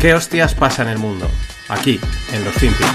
[0.00, 1.28] ¿Qué hostias pasa en el mundo?
[1.68, 2.00] Aquí,
[2.32, 2.88] en los Finpics.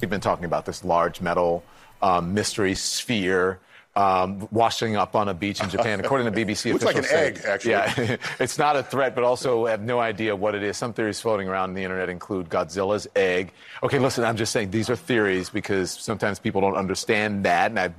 [0.00, 1.64] We've been talking about this large metal
[2.02, 3.58] um, mystery sphere
[3.96, 6.00] um, washing up on a beach in Japan.
[6.00, 7.70] According to BBC Looks like an say- egg, actually.
[7.70, 10.76] Yeah, it's not a threat, but also have no idea what it is.
[10.76, 13.52] Some theories floating around the internet include Godzilla's egg.
[13.82, 17.80] Okay, listen, I'm just saying these are theories because sometimes people don't understand that, and
[17.80, 17.94] I,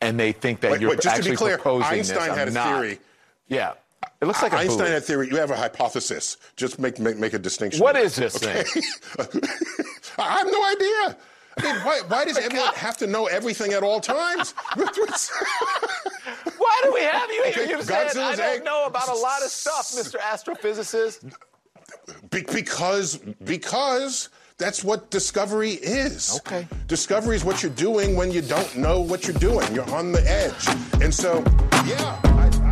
[0.00, 2.36] and they think that Wait, you're wait, just to be actually clear, proposing Einstein this.
[2.36, 2.80] had I'm a not.
[2.80, 2.98] theory.
[3.46, 3.74] Yeah,
[4.24, 5.28] it looks like a Einstein had theory.
[5.28, 6.38] You have a hypothesis.
[6.56, 7.82] Just make make, make a distinction.
[7.82, 8.64] What is this thing?
[10.18, 11.18] I have no idea.
[11.58, 14.54] I mean, why, why does oh everyone have to know everything at all times?
[16.56, 17.52] Why do we have you here?
[17.52, 20.18] Okay, You've said I don't egg- know about a lot of stuff, Mr.
[20.18, 21.34] Astrophysicist.
[22.30, 26.40] Be- because because that's what discovery is.
[26.46, 26.66] Okay.
[26.86, 29.72] Discovery is what you're doing when you don't know what you're doing.
[29.74, 30.66] You're on the edge,
[31.02, 31.44] and so
[31.86, 32.20] yeah.
[32.24, 32.63] I,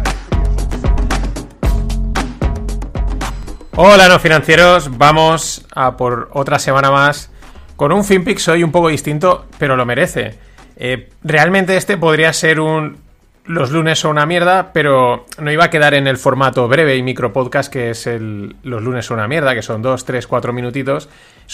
[3.74, 4.98] Hola, no financieros.
[4.98, 7.30] Vamos a por otra semana más
[7.74, 10.34] con un FinPix hoy un poco distinto, pero lo merece.
[10.76, 12.98] Eh, realmente este podría ser un
[13.46, 17.02] los lunes son una mierda, pero no iba a quedar en el formato breve y
[17.02, 20.52] micro podcast que es el los lunes son una mierda, que son dos, tres, cuatro
[20.52, 21.08] minutitos.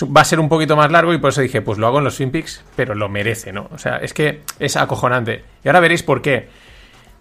[0.05, 2.05] Va a ser un poquito más largo y por eso dije, pues lo hago en
[2.05, 3.69] los FinPix, pero lo merece, ¿no?
[3.73, 5.45] O sea, es que es acojonante.
[5.65, 6.49] Y ahora veréis por qué.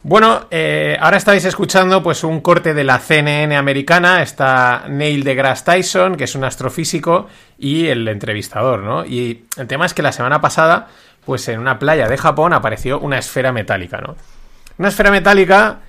[0.04, 5.66] Bueno, eh, ahora estáis escuchando pues un corte de la CNN americana, está Neil deGrasse
[5.66, 9.06] Tyson, que es un astrofísico, y el entrevistador, ¿no?
[9.06, 10.88] Y el tema es que la semana pasada,
[11.26, 14.16] pues en una playa de Japón apareció una esfera metálica, ¿no?
[14.78, 15.80] Una esfera metálica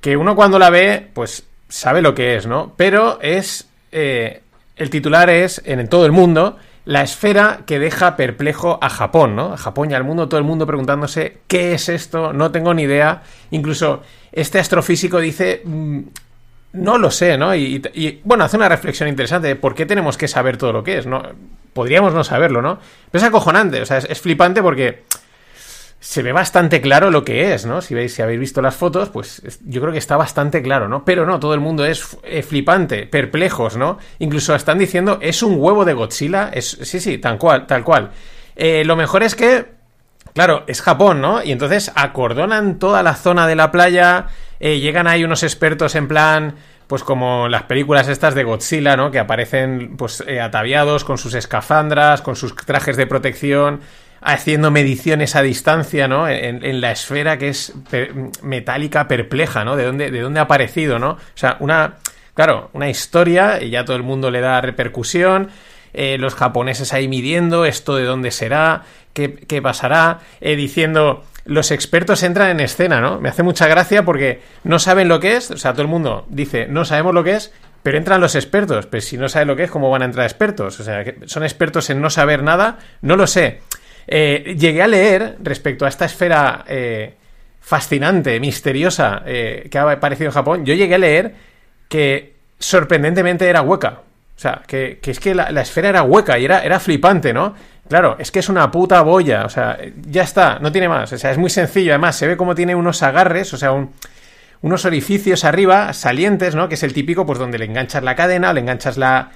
[0.00, 2.74] que uno cuando la ve, pues sabe lo que es, ¿no?
[2.76, 3.68] Pero es...
[3.90, 4.42] eh,
[4.76, 9.52] el titular es, en todo el mundo, la esfera que deja perplejo a Japón, ¿no?
[9.52, 12.32] A Japón y al mundo, todo el mundo preguntándose, ¿qué es esto?
[12.32, 13.22] No tengo ni idea.
[13.50, 16.00] Incluso este astrofísico dice, "Mm,
[16.72, 17.54] no lo sé, ¿no?
[17.54, 20.82] Y, y- bueno, hace una reflexión interesante de por qué tenemos que saber todo lo
[20.84, 21.22] que es, ¿no?
[21.72, 22.78] Podríamos no saberlo, ¿no?
[23.10, 25.02] Pero es acojonante, o sea, es flipante porque
[26.02, 27.82] se ve bastante claro lo que es, ¿no?
[27.82, 30.88] Si veis, si habéis visto las fotos, pues es- yo creo que está bastante claro,
[30.88, 31.04] ¿no?
[31.04, 33.98] Pero no, todo el mundo es eh, flipante, perplejos, ¿no?
[34.18, 38.10] Incluso están diciendo, es un huevo de Godzilla, es, sí, sí, tal cual, tal cual.
[38.56, 39.66] Eh, lo mejor es que,
[40.34, 41.42] claro, es Japón, ¿no?
[41.44, 44.26] Y entonces acordonan toda la zona de la playa,
[44.58, 46.54] eh, llegan ahí unos expertos en plan,
[46.86, 49.10] pues como las películas estas de Godzilla, ¿no?
[49.10, 53.80] Que aparecen pues ataviados con sus escafandras, con sus trajes de protección,
[54.20, 56.28] haciendo mediciones a distancia, ¿no?
[56.28, 57.72] En, la esfera que es
[58.42, 59.76] metálica perpleja, ¿no?
[59.76, 61.10] De dónde, de dónde ha aparecido, ¿no?
[61.10, 61.94] O sea, una,
[62.34, 65.50] claro, una historia y ya todo el mundo le da repercusión.
[65.92, 68.82] eh, los japoneses ahí midiendo esto de dónde será,
[69.12, 73.20] qué, qué pasará, eh, diciendo los expertos entran en escena, ¿no?
[73.20, 76.26] Me hace mucha gracia porque no saben lo que es, o sea, todo el mundo
[76.28, 79.56] dice, no sabemos lo que es, pero entran los expertos, pero si no saben lo
[79.56, 80.78] que es, ¿cómo van a entrar expertos?
[80.80, 83.62] O sea, son expertos en no saber nada, no lo sé.
[84.06, 87.14] Eh, llegué a leer respecto a esta esfera eh,
[87.60, 91.34] fascinante, misteriosa eh, que ha aparecido en Japón, yo llegué a leer
[91.88, 94.00] que sorprendentemente era hueca.
[94.36, 97.54] O sea, que, es que la, esfera era hueca y era, era flipante, ¿no?
[97.88, 101.12] Claro, es que es una puta boya, o sea, ya está, no tiene más.
[101.12, 103.92] O sea, es muy sencillo, además, se ve como tiene unos agarres, o sea, un,
[104.62, 106.68] unos orificios arriba, salientes, ¿no?
[106.68, 109.30] Que es el típico, pues donde le enganchas la cadena le enganchas la,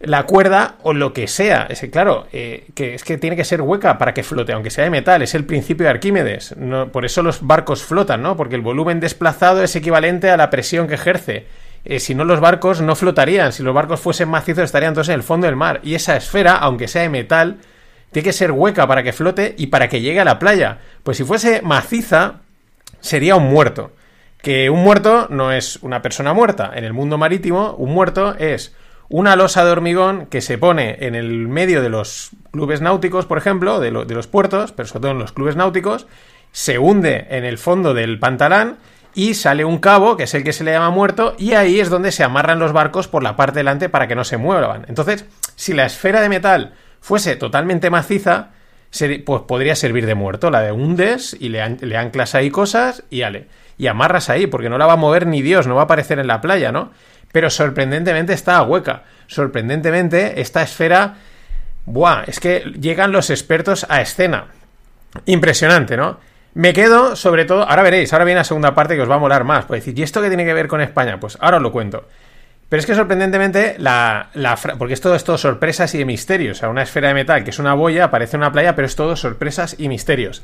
[0.00, 1.66] la cuerda o lo que sea.
[1.68, 4.84] Es claro, eh, que es que tiene que ser hueca para que flote, aunque sea
[4.84, 5.22] de metal.
[5.22, 6.56] Es el principio de Arquímedes.
[6.56, 8.36] No, por eso los barcos flotan, ¿no?
[8.36, 11.46] Porque el volumen desplazado es equivalente a la presión que ejerce.
[11.84, 13.52] Eh, si no, los barcos no flotarían.
[13.52, 15.80] Si los barcos fuesen macizos, estarían todos en el fondo del mar.
[15.82, 17.58] Y esa esfera, aunque sea de metal,
[18.10, 20.78] tiene que ser hueca para que flote y para que llegue a la playa.
[21.02, 22.40] Pues si fuese maciza,
[23.00, 23.92] sería un muerto.
[24.40, 26.72] Que un muerto no es una persona muerta.
[26.74, 28.74] En el mundo marítimo, un muerto es
[29.10, 33.36] una losa de hormigón que se pone en el medio de los clubes náuticos, por
[33.38, 36.06] ejemplo, de, lo- de los puertos, pero sobre todo en los clubes náuticos,
[36.52, 38.78] se hunde en el fondo del pantalán
[39.14, 41.90] y sale un cabo, que es el que se le llama muerto, y ahí es
[41.90, 44.84] donde se amarran los barcos por la parte delante para que no se muevan.
[44.88, 45.24] Entonces,
[45.56, 48.50] si la esfera de metal fuese totalmente maciza,
[49.24, 50.50] pues podría servir de muerto.
[50.50, 53.46] La de hundes y le, le anclas ahí cosas y ale.
[53.78, 56.18] Y amarras ahí, porque no la va a mover ni Dios, no va a aparecer
[56.18, 56.90] en la playa, ¿no?
[57.32, 59.04] Pero sorprendentemente está hueca.
[59.26, 61.16] Sorprendentemente, esta esfera.
[61.86, 64.46] Buah, es que llegan los expertos a escena.
[65.26, 66.18] Impresionante, ¿no?
[66.54, 69.18] Me quedo, sobre todo, ahora veréis, ahora viene la segunda parte que os va a
[69.18, 69.66] molar más.
[69.66, 71.20] Pues decir, ¿y esto qué tiene que ver con España?
[71.20, 72.08] Pues ahora os lo cuento.
[72.68, 76.58] Pero es que sorprendentemente, la, la porque es todo esto sorpresas y de misterios.
[76.58, 78.86] O sea, una esfera de metal que es una boya, aparece en una playa, pero
[78.86, 80.42] es todo sorpresas y misterios.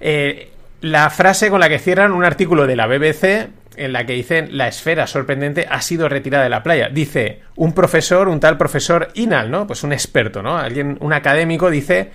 [0.00, 4.14] Eh, la frase con la que cierran un artículo de la BBC en la que
[4.14, 6.88] dicen la esfera sorprendente ha sido retirada de la playa.
[6.88, 9.66] Dice un profesor, un tal profesor Inal, ¿no?
[9.66, 10.58] Pues un experto, ¿no?
[10.58, 12.10] Alguien, un académico dice,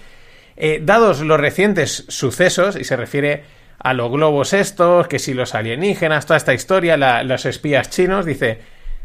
[0.57, 3.43] eh, dados los recientes sucesos, y se refiere
[3.79, 8.59] a los globos estos, que si los alienígenas, toda esta historia, los espías chinos, dice,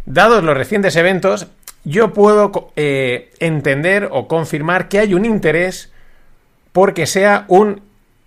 [0.05, 1.49] dados los recientes eventos,
[1.85, 5.93] yo puedo eh, entender o confirmar que hay un interés
[6.73, 7.86] porque sea un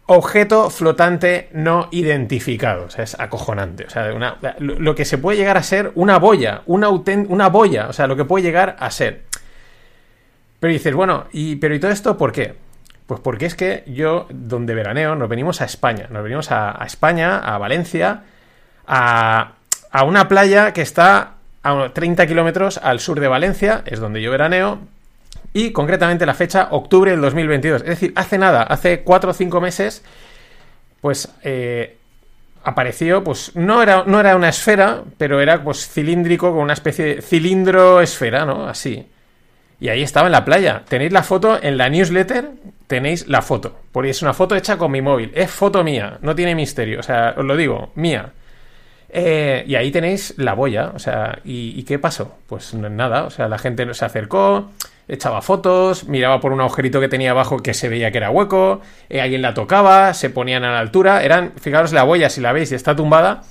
[0.09, 2.85] objeto flotante no identificado.
[2.85, 3.85] O sea, es acojonante.
[3.85, 4.11] O sea,
[4.59, 8.15] lo que se puede llegar a ser una boya, una, una boya, o sea, lo
[8.15, 9.23] que puede llegar a ser.
[10.59, 12.55] Pero dices, bueno, y, pero ¿y todo esto por qué?
[13.05, 16.07] Pues porque es que yo, donde veraneo, nos venimos a España.
[16.09, 18.23] Nos venimos a, España, a Valencia,
[18.87, 19.53] a,
[19.91, 24.31] a, una playa que está a 30 kilómetros al sur de Valencia, es donde yo
[24.31, 24.79] veraneo,
[25.53, 27.81] y concretamente la fecha octubre del 2022.
[27.81, 30.03] Es decir, hace nada, hace 4 o 5 meses,
[31.01, 31.97] pues eh,
[32.63, 37.05] apareció, pues no era, no era una esfera, pero era pues cilíndrico con una especie
[37.05, 38.67] de cilindro esfera, ¿no?
[38.67, 39.07] Así.
[39.79, 40.83] Y ahí estaba en la playa.
[40.87, 42.49] Tenéis la foto en la newsletter,
[42.87, 43.79] tenéis la foto.
[43.91, 45.31] Porque es una foto hecha con mi móvil.
[45.33, 46.99] Es foto mía, no tiene misterio.
[46.99, 48.33] O sea, os lo digo, mía.
[49.07, 50.91] Eh, y ahí tenéis la boya.
[50.93, 52.37] O sea, ¿y, ¿y, qué pasó?
[52.47, 54.69] Pues nada, o sea, la gente se acercó,
[55.09, 58.81] echaba fotos, miraba por un agujerito que tenía abajo que se veía que era hueco,
[59.09, 62.53] eh, alguien la tocaba, se ponían a la altura, eran, fijaros la huella, si la
[62.53, 63.41] veis y está tumbada,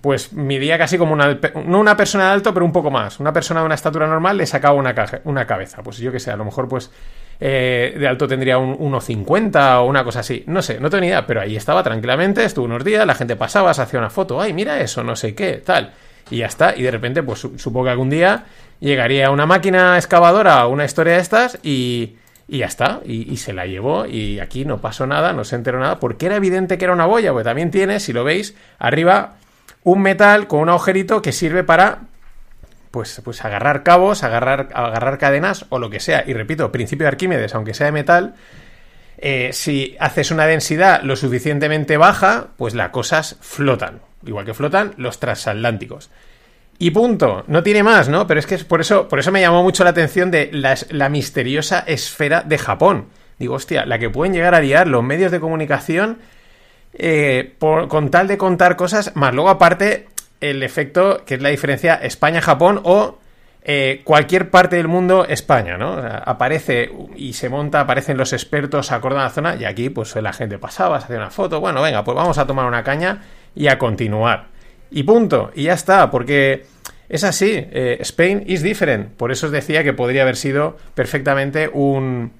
[0.00, 3.18] pues midía casi como una, no una persona de alto, pero un poco más.
[3.18, 4.94] Una persona de una estatura normal le sacaba una,
[5.24, 6.90] una cabeza, pues yo que sé, a lo mejor pues
[7.38, 11.06] eh, de alto tendría un 1,50 o una cosa así, no sé, no tengo ni
[11.08, 14.40] idea, pero ahí estaba tranquilamente, estuvo unos días, la gente pasaba, se hacía una foto,
[14.40, 15.92] ay, mira eso, no sé qué, tal
[16.30, 16.74] y ya está.
[16.76, 18.44] Y de repente, pues supongo que algún día
[18.80, 22.16] llegaría una máquina excavadora o una historia de estas y,
[22.48, 23.00] y ya está.
[23.04, 26.36] Y, se la llevó y aquí no pasó nada, no se enteró nada, porque era
[26.36, 29.34] evidente que era una boya, porque también tiene, si lo veis, arriba
[29.84, 32.00] un metal con un agujerito que sirve para
[32.90, 36.24] pues, pues agarrar cabos, agarrar, agarrar cadenas o lo que sea.
[36.26, 38.34] Y repito, principio de Arquímedes, aunque sea de metal,
[39.18, 44.94] eh, si haces una densidad lo suficientemente baja, pues las cosas flotan igual que flotan
[44.96, 46.10] los transatlánticos.
[46.78, 48.26] Y punto, no tiene más, ¿no?
[48.26, 51.80] Pero es que por eso, por eso me llamó mucho la atención de la, misteriosa
[51.86, 53.06] esfera de Japón.
[53.38, 56.18] Digo, hostia, la que pueden llegar a liar los medios de comunicación
[56.92, 60.08] eh, con tal de contar cosas, más luego aparte
[60.40, 63.18] el efecto que es la diferencia España-Japón o
[63.62, 65.96] eh, cualquier parte del mundo España, ¿no?
[66.24, 70.58] aparece y se monta, aparecen los expertos, acordan la zona y aquí pues la gente
[70.58, 73.22] pasaba, se hacía una foto, bueno, venga, pues vamos a tomar una caña
[73.54, 74.55] y a continuar.
[74.90, 76.66] Y punto, y ya está, porque
[77.08, 79.10] es así, eh, Spain is different.
[79.16, 82.32] Por eso os decía que podría haber sido perfectamente un,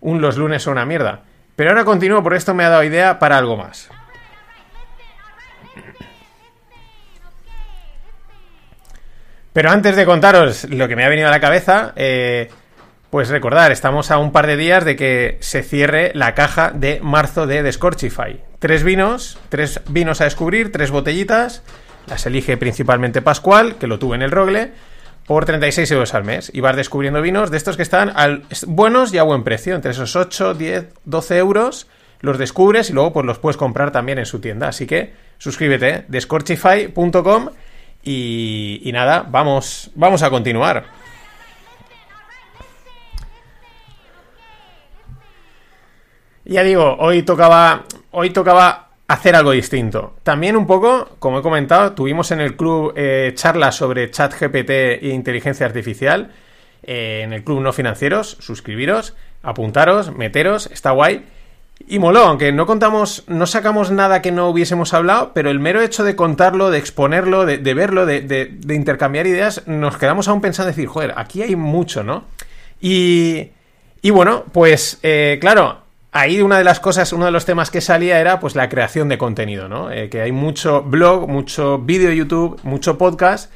[0.00, 1.22] un los lunes o una mierda.
[1.56, 3.88] Pero ahora continúo, por esto me ha dado idea para algo más.
[9.52, 12.48] Pero antes de contaros lo que me ha venido a la cabeza, eh,
[13.10, 17.00] pues recordar, estamos a un par de días de que se cierre la caja de
[17.02, 18.40] marzo de Descorchify.
[18.58, 21.62] Tres vinos, tres vinos a descubrir, tres botellitas.
[22.06, 24.72] Las elige principalmente Pascual, que lo tuve en el Rogle,
[25.26, 26.50] por 36 euros al mes.
[26.52, 28.12] Y vas descubriendo vinos de estos que están
[28.66, 31.86] buenos y a buen precio, entre esos 8, 10, 12 euros.
[32.20, 34.68] Los descubres y luego pues los puedes comprar también en su tienda.
[34.68, 37.48] Así que suscríbete, descorchify.com
[38.02, 40.84] y, y nada, vamos, vamos a continuar.
[46.44, 50.14] Ya digo, hoy tocaba, hoy tocaba hacer algo distinto.
[50.22, 54.70] También un poco, como he comentado, tuvimos en el club eh, charlas sobre chat GPT
[54.70, 56.30] e inteligencia artificial.
[56.82, 61.24] Eh, en el club no financieros, suscribiros, apuntaros, meteros, está guay.
[61.86, 65.80] Y moló, aunque no contamos, no sacamos nada que no hubiésemos hablado, pero el mero
[65.80, 70.86] hecho de contarlo, de exponerlo, de, verlo, de, intercambiar ideas, nos quedamos aún pensando, decir,
[70.86, 72.24] joder, aquí hay mucho, ¿no?
[72.80, 73.50] Y,
[74.00, 75.81] y bueno, pues eh, claro,
[76.12, 79.08] ahí una de las cosas, uno de los temas que salía era pues la creación
[79.08, 79.90] de contenido, ¿no?
[79.90, 83.52] Eh, que hay mucho blog, mucho vídeo YouTube, mucho podcast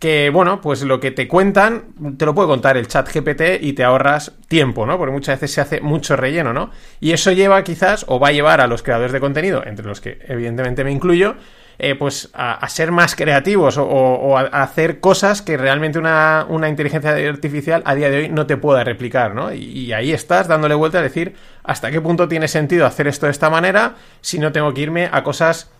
[0.00, 3.74] que, bueno, pues lo que te cuentan te lo puede contar el chat GPT y
[3.74, 4.96] te ahorras tiempo, ¿no?
[4.96, 6.70] Porque muchas veces se hace mucho relleno, ¿no?
[7.00, 10.00] Y eso lleva quizás, o va a llevar a los creadores de contenido, entre los
[10.00, 11.36] que evidentemente me incluyo,
[11.82, 17.82] eh, pues a, ser más creativos o, a, hacer cosas que realmente una, inteligencia artificial
[17.86, 19.50] a día de hoy no te pueda replicar, ¿no?
[19.54, 21.34] Y, ahí estás dándole vuelta a decir
[21.64, 25.08] hasta qué punto tiene sentido hacer esto de esta manera si no tengo que irme
[25.10, 25.70] a cosas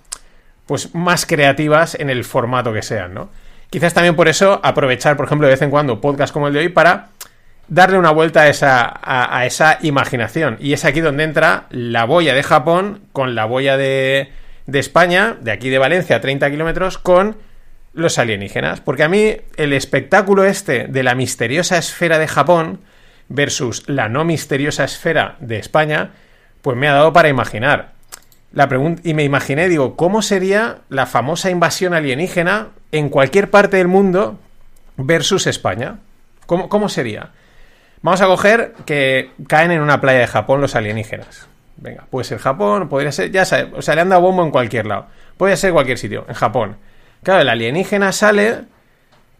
[0.65, 3.29] pues más creativas en el formato que sean, ¿no?
[3.69, 6.61] Quizás también por eso aprovechar, por ejemplo, de vez en cuando podcast como el de
[6.61, 7.09] hoy para
[7.69, 10.57] darle una vuelta a esa, a esa imaginación.
[10.61, 14.33] Y es aquí donde entra la boya de Japón con la boya de,
[14.67, 17.37] de España, de aquí de Valencia a 30 kilómetros, con
[17.93, 18.81] los alienígenas.
[18.81, 22.81] Porque a mí el espectáculo este de la misteriosa esfera de Japón
[23.29, 26.11] versus la no misteriosa esfera de España,
[26.63, 27.93] pues me ha dado para imaginar.
[28.53, 28.69] La
[29.05, 34.41] y me imaginé, digo, ¿cómo sería la famosa invasión alienígena en cualquier parte del mundo
[34.97, 35.99] versus España?
[36.47, 37.31] ¿Cómo, cómo sería?
[38.03, 41.50] Vamos a coger que caen en una playa de Japón los alienígenas.
[41.81, 44.51] Venga, puede ser Japón, podría ser, ya sabes, o sea, le han dado bombo en
[44.51, 45.07] cualquier lado.
[45.37, 46.77] Puede ser cualquier sitio, en Japón.
[47.23, 48.65] Claro, el alienígena sale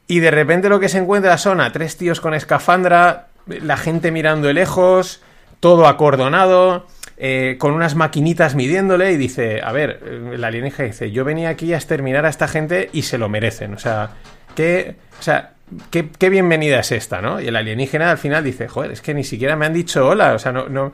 [0.07, 4.11] y de repente lo que se encuentra son a tres tíos con escafandra, la gente
[4.11, 5.23] mirando de lejos,
[5.61, 6.87] todo acordonado,
[7.19, 11.51] eh, con unas maquinitas midiéndole y dice, a ver, eh, el alienígena dice, yo venía
[11.51, 13.75] aquí a exterminar a esta gente y se lo merecen.
[13.75, 14.11] O sea,
[14.55, 15.53] qué, o sea,
[15.91, 17.41] qué, qué bienvenida es esta, ¿no?
[17.41, 20.33] Y el alienígena al final dice, joder, es que ni siquiera me han dicho hola,
[20.33, 20.93] o sea, no,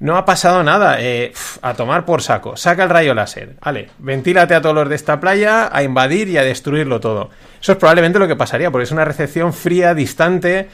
[0.00, 1.00] no ha pasado nada.
[1.00, 2.56] Eh, a tomar por saco.
[2.56, 3.56] Saca el rayo láser.
[3.60, 7.30] Vale, ventílate a todos los de esta playa, a invadir y a destruirlo todo.
[7.60, 10.68] Eso es probablemente lo que pasaría, porque es una recepción fría, distante,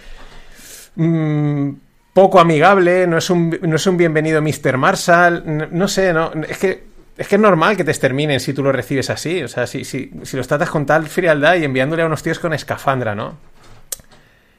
[0.97, 1.71] mm,
[2.13, 4.77] poco amigable, no es un, no es un bienvenido Mr.
[4.77, 6.95] Marshall, no, no sé, no, es que...
[7.17, 9.41] Es que es normal que te exterminen si tú lo recibes así.
[9.45, 12.41] O sea, si, si, si los tratas con tal frialdad y enviándole a unos tíos
[12.41, 13.37] con escafandra, ¿no?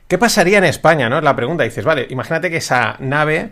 [0.07, 1.17] ¿Qué pasaría en España, no?
[1.17, 1.65] Es la pregunta.
[1.65, 3.49] Dices, vale, imagínate que esa nave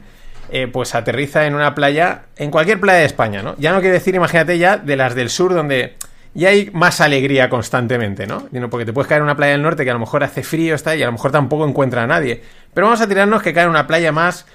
[0.50, 3.56] eh, pues aterriza en una playa, en cualquier playa de España, ¿no?
[3.58, 5.96] Ya no quiero decir, imagínate ya, de las del sur donde
[6.36, 8.48] ya hay más alegría constantemente, ¿no?
[8.70, 10.76] Porque te puedes caer en una playa del norte que a lo mejor hace frío,
[10.76, 12.42] está, y a lo mejor tampoco encuentra a nadie.
[12.74, 14.46] Pero vamos a tirarnos que cae en una playa más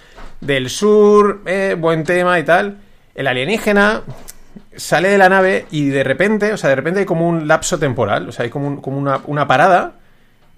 [0.40, 2.78] del sur, eh, buen tema y tal.
[3.14, 4.02] El alienígena
[4.76, 7.78] sale de la nave y de repente, o sea, de repente hay como un lapso
[7.78, 9.95] temporal, o sea, hay como, un- como una, una parada.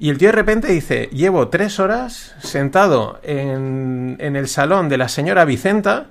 [0.02, 4.96] Y el tío de repente dice, llevo tres horas sentado en, en el salón de
[4.96, 6.06] la señora Vicenta,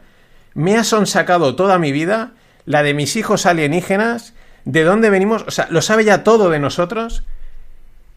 [0.54, 2.34] me ha sonsacado toda mi vida,
[2.66, 6.60] la de mis hijos alienígenas, de dónde venimos, o sea, lo sabe ya todo de
[6.60, 7.24] nosotros.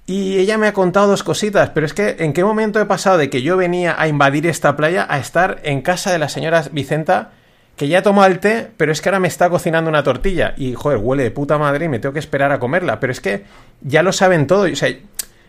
[0.05, 3.17] Y ella me ha contado dos cositas, pero es que ¿en qué momento he pasado
[3.17, 6.65] de que yo venía a invadir esta playa a estar en casa de la señora
[6.71, 7.31] Vicenta,
[7.77, 10.75] que ya tomó el té, pero es que ahora me está cocinando una tortilla y,
[10.75, 13.01] joder, huele de puta madre y me tengo que esperar a comerla?
[13.01, 13.45] Pero es que
[13.81, 14.91] ya lo saben todo, o sea,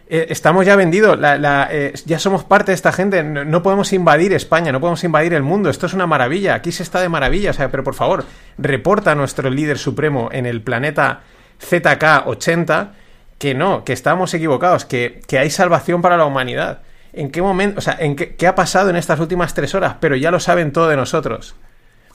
[0.08, 3.92] eh, estamos ya vendidos, la- la, eh, ya somos parte de esta gente, no, podemos
[3.94, 7.10] invadir España, no podemos invadir el mundo, esto es una maravilla, aquí se está de
[7.10, 8.26] maravilla, o sea, pero por favor,
[8.58, 11.22] reporta a nuestro líder supremo en el planeta
[11.62, 12.90] ZK80
[13.38, 16.82] que no, que estamos equivocados, que, que hay salvación para la humanidad.
[17.12, 19.96] ¿En qué momento, o sea, en qué, qué ha pasado en estas últimas tres horas?
[20.00, 21.56] Pero ya lo saben todo de nosotros.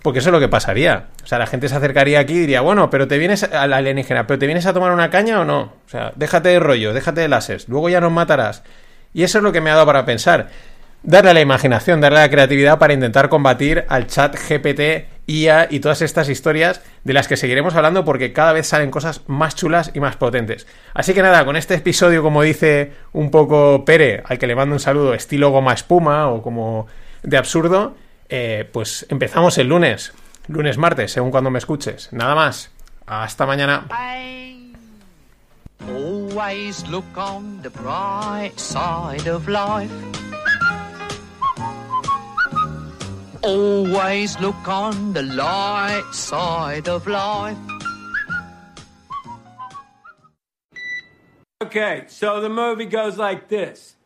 [0.09, 1.09] Porque eso es lo que pasaría.
[1.23, 3.77] O sea, la gente se acercaría aquí y diría, bueno, pero te vienes a la
[3.77, 5.75] alienígena, pero te vienes a tomar una caña o no.
[5.85, 8.63] O sea, déjate de rollo, déjate de láseres, luego ya nos matarás.
[9.13, 10.49] Y eso es lo que me ha dado para pensar.
[11.03, 15.67] Darle a la imaginación, darle a la creatividad para intentar combatir al chat GPT, IA
[15.69, 19.57] y todas estas historias de las que seguiremos hablando porque cada vez salen cosas más
[19.57, 20.67] chulas y más potentes.
[20.95, 24.75] Así que nada, con este episodio, como dice un poco Pere, al que le mando
[24.75, 26.87] un saludo, estilo goma espuma o como
[27.23, 27.95] de absurdo,
[28.29, 30.13] eh, pues empezamos el lunes,
[30.47, 32.13] lunes, martes, según cuando me escuches.
[32.13, 32.71] Nada más.
[33.07, 33.87] Hasta mañana.
[35.89, 39.91] Always look on the bright side of life.
[43.43, 47.57] Always look on the light side of life.
[51.63, 53.98] Okay, so the movie goes like this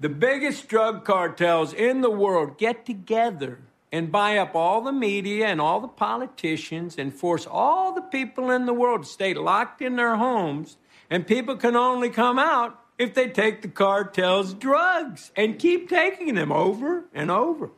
[0.00, 3.58] The biggest drug cartels in the world get together
[3.92, 8.50] and buy up all the media and all the politicians and force all the people
[8.50, 10.78] in the world to stay locked in their homes,
[11.10, 16.34] and people can only come out if they take the cartel's drugs and keep taking
[16.34, 17.70] them over and over.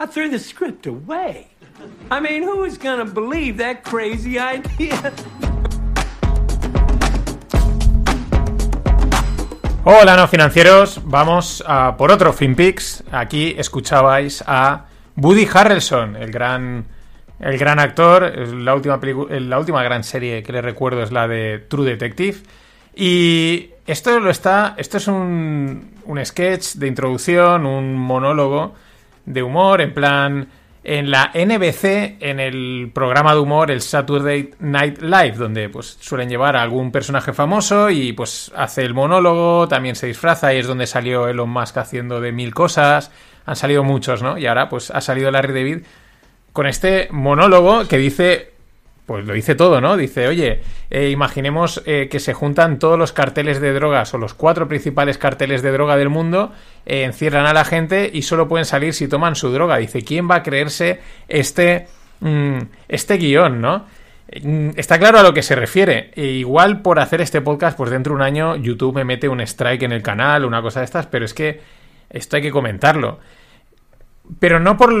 [0.00, 1.48] I threw the script away.
[2.10, 5.14] I mean, who is going to believe that crazy idea?
[9.86, 10.98] Hola, no financieros.
[11.04, 11.62] Vamos
[11.98, 13.04] por otro FinPix.
[13.12, 16.86] Aquí escuchabais a Woody Harrelson, el gran,
[17.38, 18.34] el gran actor.
[18.62, 18.98] La última,
[19.28, 22.38] la última gran serie que le recuerdo es la de True Detective.
[22.96, 24.74] Y esto lo está.
[24.78, 28.74] Esto es un, un sketch de introducción, un monólogo
[29.26, 30.48] de humor, en plan.
[30.86, 36.28] En la NBC, en el programa de humor, el Saturday Night Live, donde pues suelen
[36.28, 40.66] llevar a algún personaje famoso y pues hace el monólogo, también se disfraza y es
[40.66, 43.10] donde salió Elon Musk haciendo de mil cosas.
[43.46, 44.36] Han salido muchos, ¿no?
[44.36, 45.78] Y ahora pues ha salido Larry David
[46.52, 48.53] con este monólogo que dice,
[49.06, 49.96] pues lo dice todo, ¿no?
[49.96, 54.32] Dice, oye, eh, imaginemos eh, que se juntan todos los carteles de drogas o los
[54.32, 56.52] cuatro principales carteles de droga del mundo,
[56.86, 59.76] eh, encierran a la gente y solo pueden salir si toman su droga.
[59.76, 61.86] Dice, ¿quién va a creerse este,
[62.20, 62.58] mm,
[62.88, 63.84] este guion, ¿no?
[64.42, 66.10] Mm, Está claro a lo que se refiere.
[66.14, 69.42] E igual por hacer este podcast, pues dentro de un año YouTube me mete un
[69.42, 71.60] strike en el canal, una cosa de estas, pero es que
[72.08, 73.18] esto hay que comentarlo.
[74.38, 74.92] Pero no por,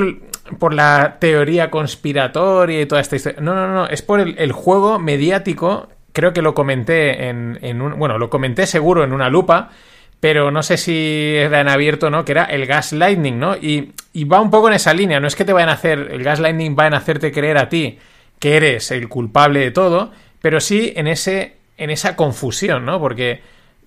[0.58, 3.40] por la teoría conspiratoria y toda esta historia.
[3.40, 3.86] No, no, no.
[3.86, 5.88] Es por el, el juego mediático.
[6.12, 7.98] Creo que lo comenté en, en.
[7.98, 9.70] Bueno, lo comenté seguro en una lupa.
[10.20, 13.56] Pero no sé si era en abierto no, que era el gaslighting, ¿no?
[13.56, 15.20] Y, y va un poco en esa línea.
[15.20, 16.08] No es que te vayan a hacer.
[16.12, 17.98] El gaslighting va a hacerte creer a ti
[18.38, 20.12] que eres el culpable de todo.
[20.40, 21.56] Pero sí en ese.
[21.76, 23.00] en esa confusión, ¿no?
[23.00, 23.42] Porque.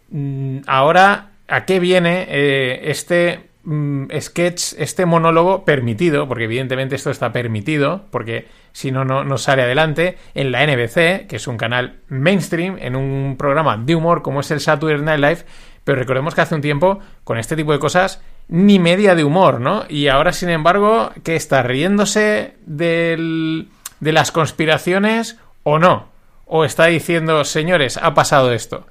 [0.10, 1.32] mm, ahora.
[1.50, 8.06] ¿A qué viene eh, este mm, sketch, este monólogo permitido, porque evidentemente esto está permitido,
[8.12, 12.96] porque si no, no, sale adelante, en la NBC, que es un canal mainstream, en
[12.96, 15.46] un programa de humor como es el Saturday Night Live,
[15.84, 19.60] pero recordemos que hace un tiempo, con este tipo de cosas, ni media de humor,
[19.60, 19.84] ¿no?
[19.90, 23.68] Y ahora, sin embargo, ¿qué está riéndose del-
[24.00, 26.08] de las conspiraciones o no?
[26.46, 28.88] ¿O está diciendo, señores, ha pasado esto?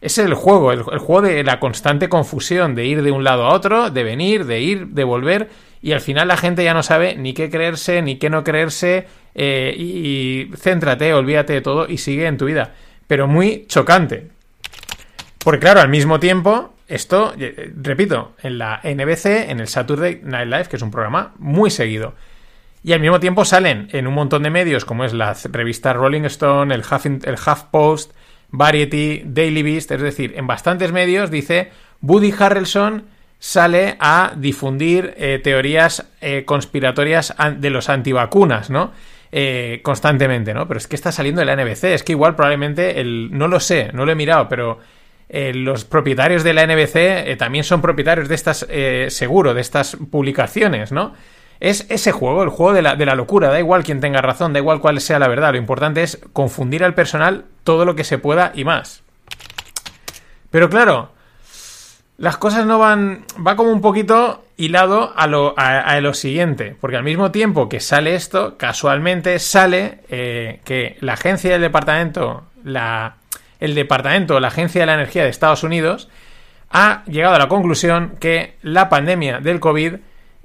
[0.00, 3.54] Es el juego, el, juego de la constante confusión, de ir de un lado a
[3.54, 5.48] otro, de venir, de ir, de volver,
[5.80, 9.06] y al final la gente ya no sabe ni qué creerse, ni qué no creerse,
[9.34, 12.74] eh, y, céntrate, olvídate de todo y sigue en tu vida.
[13.06, 14.28] Pero muy chocante.
[15.38, 20.48] Porque claro, al mismo tiempo, esto, eh, repito, en la NBC, en el Saturday Night
[20.48, 22.14] Live, que es un programa muy seguido.
[22.82, 26.24] Y al mismo tiempo salen en un montón de medios, como es la revista Rolling
[26.24, 28.12] Stone, el Huffing- el HuffPost,
[28.50, 31.70] Variety, Daily Beast, es decir, en bastantes medios dice
[32.02, 33.04] Woody Harrelson
[33.38, 38.92] sale a difundir eh, teorías eh, conspiratorias de los antivacunas, ¿no?
[39.32, 40.66] Eh, constantemente, ¿no?
[40.68, 43.60] Pero es que está saliendo de la NBC, es que igual probablemente el, no lo
[43.60, 44.78] sé, no lo he mirado, pero
[45.28, 49.60] eh, los propietarios de la NBC eh, también son propietarios de estas, eh, seguro, de
[49.60, 51.14] estas publicaciones, ¿no?
[51.60, 54.52] Es ese juego, el juego de la, de la locura, da igual quien tenga razón,
[54.52, 58.04] da igual cuál sea la verdad, lo importante es confundir al personal todo lo que
[58.04, 59.02] se pueda y más.
[60.50, 61.10] Pero claro,
[62.18, 63.24] las cosas no van.
[63.46, 66.76] Va como un poquito hilado a lo, a lo siguiente.
[66.80, 72.44] Porque al mismo tiempo que sale esto, casualmente sale eh, que la agencia del departamento,
[72.64, 73.16] la,
[73.60, 76.08] el departamento, la agencia de la energía de Estados Unidos,
[76.70, 79.96] ha llegado a la conclusión que la pandemia del COVID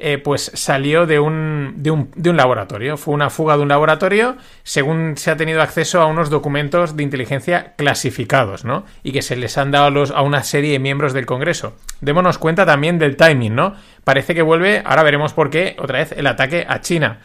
[0.03, 2.97] eh, pues salió de un, de, un, de un laboratorio.
[2.97, 7.03] Fue una fuga de un laboratorio, según se ha tenido acceso a unos documentos de
[7.03, 8.83] inteligencia clasificados, ¿no?
[9.03, 11.75] Y que se les han dado a, los, a una serie de miembros del Congreso.
[12.01, 13.75] Démonos cuenta también del timing, ¿no?
[14.03, 17.19] Parece que vuelve, ahora veremos por qué, otra vez el ataque a China.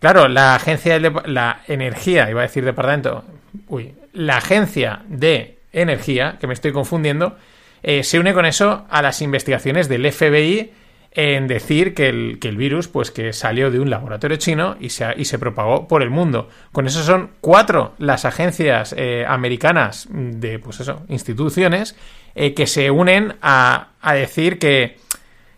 [0.00, 3.24] Claro, la agencia de la energía, iba a decir departamento,
[3.68, 7.36] uy, la agencia de energía, que me estoy confundiendo,
[7.82, 10.72] eh, se une con eso a las investigaciones del FBI
[11.16, 14.90] en decir que el, que el virus, pues que salió de un laboratorio chino y
[14.90, 16.50] se, y se propagó por el mundo.
[16.72, 21.96] Con eso son cuatro las agencias eh, americanas de, pues eso, instituciones
[22.34, 24.98] eh, que se unen a, a decir que,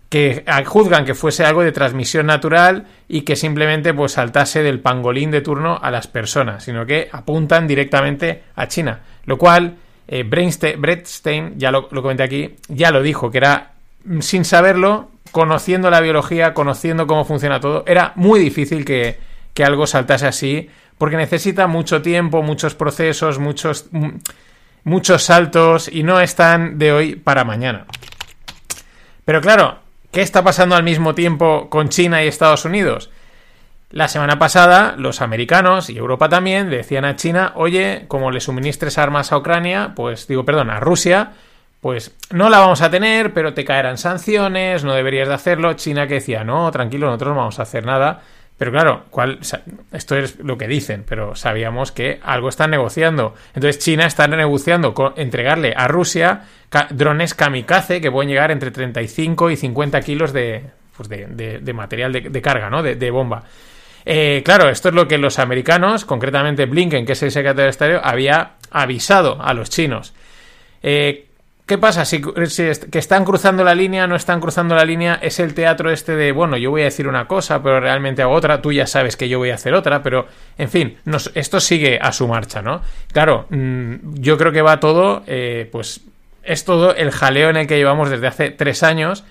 [0.08, 5.32] que juzgan que fuese algo de transmisión natural y que simplemente pues saltase del pangolín
[5.32, 9.00] de turno a las personas, sino que apuntan directamente a China.
[9.24, 10.24] Lo cual, eh,
[11.56, 13.72] ya lo, comenté aquí, ya lo dijo, que era
[14.20, 19.18] sin saberlo, conociendo la biología, conociendo cómo funciona todo, era muy difícil que,
[19.54, 24.08] que algo saltase así, porque necesita mucho tiempo, muchos procesos, muchos, mm,
[24.84, 27.86] muchos saltos y no están de hoy para mañana.
[29.24, 29.78] Pero claro,
[30.10, 33.10] ¿qué está pasando al mismo tiempo con China y Estados Unidos?
[33.90, 38.98] La semana pasada, los americanos y Europa también decían a China, oye, como le suministres
[38.98, 41.32] armas a Ucrania, pues digo, perdón, a Rusia,
[41.80, 45.74] pues no la vamos a tener, pero te caerán sanciones, no deberías de hacerlo.
[45.74, 48.22] China que decía, no, tranquilo, nosotros no vamos a hacer nada.
[48.56, 49.38] Pero claro, ¿cuál,
[49.92, 53.34] esto es lo que dicen, pero sabíamos que algo están negociando.
[53.54, 56.40] Entonces China está negociando con entregarle a Rusia
[56.90, 60.64] drones kamikaze que pueden llegar entre 35 y 50 kilos de,
[60.96, 62.82] pues de, de- material de, carga, ¿no?
[62.82, 63.44] De, de bomba.
[64.04, 67.70] Eh, claro, esto es lo que los americanos, concretamente Blinken, que es el secretario de
[67.70, 70.14] Estado, había avisado a los chinos.
[70.82, 71.27] Eh,
[71.68, 72.06] ¿Qué pasa?
[72.06, 76.16] Si, que están cruzando la línea, no están cruzando la línea, es el teatro este
[76.16, 79.18] de, bueno, yo voy a decir una cosa, pero realmente hago otra, tú ya sabes
[79.18, 80.26] que yo voy a hacer otra, pero,
[80.56, 80.96] en fin,
[81.34, 82.80] esto sigue a su marcha, ¿no?
[83.12, 86.00] Claro, mm, yo creo que va todo, eh, pues,
[86.42, 89.24] es todo el jaleo en el que llevamos desde hace tres años,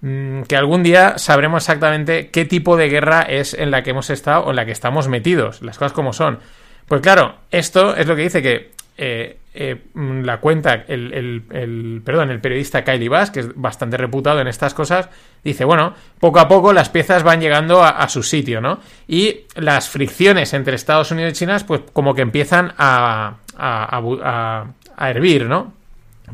[0.00, 4.10] mm, que algún día sabremos exactamente qué tipo de guerra es en la que hemos
[4.10, 6.40] estado o en la que estamos metidos, las cosas como son.
[6.86, 12.30] Pues claro, esto es lo que dice que eh, eh, mm, la cuenta, el, perdón,
[12.30, 15.08] el periodista Kylie Bass, que es bastante reputado en estas cosas,
[15.42, 18.80] dice, bueno, poco a poco las piezas van llegando a, su sitio, ¿no?
[19.08, 25.46] Y las fricciones entre Estados Unidos y China, pues como que empiezan a- a hervir,
[25.46, 25.72] ¿no?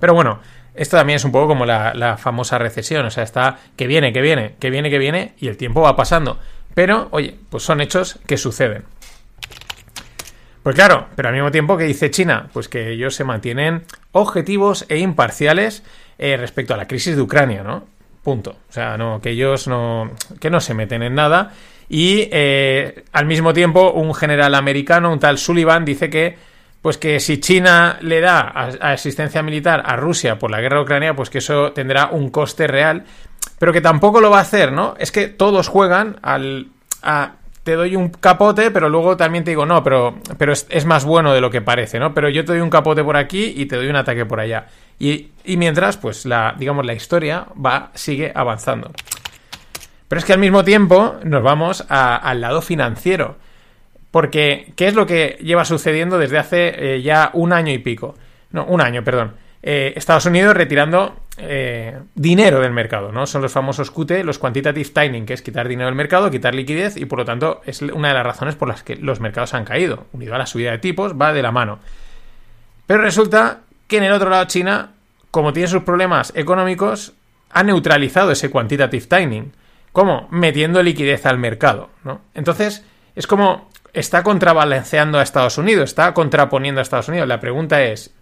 [0.01, 0.40] Pero bueno,
[0.75, 4.12] esto también es un poco como la, la famosa recesión, o sea, está que viene,
[4.12, 6.38] que viene, que viene, que viene, y el tiempo va pasando.
[6.75, 8.85] Pero, oye, pues son hechos que suceden.
[10.62, 14.85] Pues claro, pero al mismo tiempo que dice China, pues que ellos se mantienen objetivos
[14.88, 15.83] e imparciales
[16.18, 17.85] eh, respecto a la crisis de Ucrania, ¿no?
[18.22, 18.51] Punto.
[18.68, 21.53] O sea, no, que ellos no, que no se meten en nada.
[21.88, 26.38] Y eh, al mismo tiempo, un general americano, un tal Sullivan, dice que,
[26.81, 28.40] pues que si China le da
[28.81, 32.68] asistencia militar a Rusia por la guerra de Ucrania, pues que eso tendrá un coste
[32.68, 33.05] real,
[33.59, 34.94] pero que tampoco lo va a hacer, ¿no?
[34.98, 36.68] Es que todos juegan al
[37.03, 40.85] a te doy un capote, pero luego también te digo, no, pero, pero es, es
[40.85, 42.12] más bueno de lo que parece, ¿no?
[42.12, 44.66] Pero yo te doy un capote por aquí y te doy un ataque por allá.
[44.98, 48.90] Y, y mientras, pues la, digamos, la historia va, sigue avanzando.
[50.09, 53.37] Pero es que al mismo tiempo nos vamos al lado financiero.
[54.11, 58.14] Porque, ¿qué es lo que lleva sucediendo desde hace eh, ya un año y pico?
[58.51, 59.33] No, un año, perdón.
[59.62, 63.27] Eh, Estados Unidos retirando eh, dinero del mercado, ¿no?
[63.27, 66.97] Son los famosos QT, los quantitative tightening, que es quitar dinero del mercado, quitar liquidez,
[66.97, 69.64] y por lo tanto es una de las razones por las que los mercados han
[69.64, 70.07] caído.
[70.12, 71.79] Unido a la subida de tipos, va de la mano.
[72.87, 74.92] Pero resulta que en el otro lado China,
[75.31, 77.14] como tiene sus problemas económicos,
[77.51, 79.53] ha neutralizado ese quantitative tightening.
[79.92, 80.29] ¿Cómo?
[80.31, 82.23] Metiendo liquidez al mercado, ¿no?
[82.35, 87.29] Entonces, es como está contrabalanceando a Estados Unidos, está contraponiendo a Estados Unidos.
[87.29, 88.14] La pregunta es,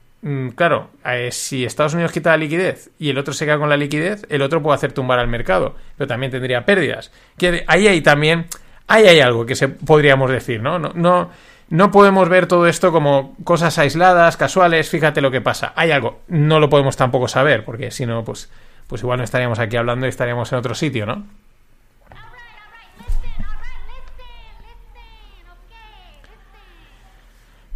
[0.54, 3.76] claro, eh, si Estados Unidos quita la liquidez y el otro se queda con la
[3.76, 7.10] liquidez, el otro puede hacer tumbar al mercado, pero también tendría pérdidas.
[7.38, 8.46] Que ahí hay también,
[8.86, 10.78] ahí hay algo que se podríamos decir, ¿no?
[10.78, 11.30] No, no,
[11.70, 15.72] no podemos ver todo esto como cosas aisladas, casuales, fíjate lo que pasa.
[15.76, 18.50] Hay algo, no lo podemos tampoco saber, porque si no, pues,
[18.86, 21.24] pues igual no estaríamos aquí hablando y estaríamos en otro sitio, ¿no?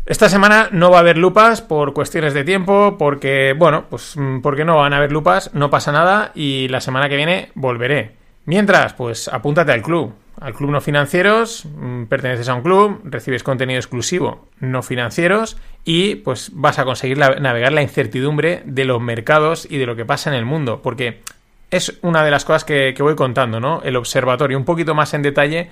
[0.07, 4.41] Esta semana no va a haber lupas por cuestiones de tiempo, porque, bueno, pues mm,
[4.43, 8.17] porque no van a haber lupas, no pasa nada y la semana que viene volveré.
[8.45, 13.43] Mientras, pues apúntate al club, al club no financieros, mm, perteneces a un club, recibes
[13.43, 19.67] contenido exclusivo no financieros y pues vas a conseguir navegar la incertidumbre de los mercados
[19.71, 21.23] y de lo que pasa en el mundo, porque
[21.71, 23.81] es una de las cosas que, que voy contando, ¿no?
[23.83, 25.71] El observatorio, un poquito más en detalle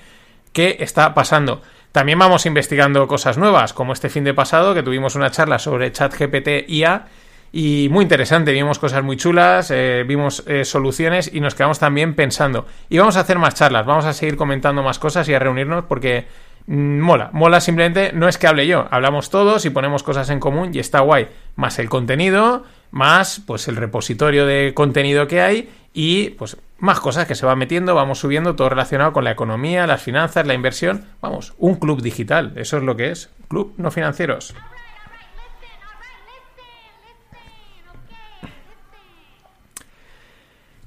[0.55, 1.62] qué está pasando.
[1.92, 5.92] También vamos investigando cosas nuevas, como este fin de pasado que tuvimos una charla sobre
[5.92, 7.07] ChatGPT IA
[7.52, 12.14] y muy interesante, vimos cosas muy chulas, eh, vimos eh, soluciones y nos quedamos también
[12.14, 12.66] pensando.
[12.88, 15.85] Y vamos a hacer más charlas, vamos a seguir comentando más cosas y a reunirnos
[15.85, 16.24] porque
[16.66, 20.40] mm, mola, mola simplemente, no es que hable yo, hablamos todos y ponemos cosas en
[20.40, 25.68] común y está guay, más el contenido, más pues el repositorio de contenido que hay
[25.92, 29.87] y pues más cosas que se van metiendo, vamos subiendo, todo relacionado con la economía,
[29.87, 31.05] las finanzas, la inversión.
[31.21, 33.31] Vamos, un club digital, eso es lo que es.
[33.47, 34.53] Club no financieros.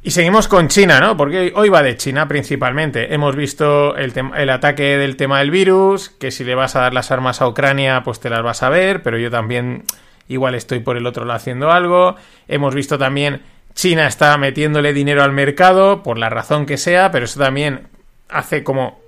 [0.04, 1.16] Y seguimos con China, ¿no?
[1.16, 3.14] Porque hoy, va de China principalmente.
[3.14, 6.94] Hemos visto el, el ataque del tema del virus, que si le vas a dar
[6.94, 9.86] las armas a Ucrania, pues te las vas a ver, pero yo también
[10.28, 12.18] igual estoy por el otro lado haciendo algo.
[12.50, 13.44] Hemos visto también
[13.76, 17.88] China está metiéndole dinero al mercado, por la razón que sea, pero eso también
[18.30, 19.00] hace como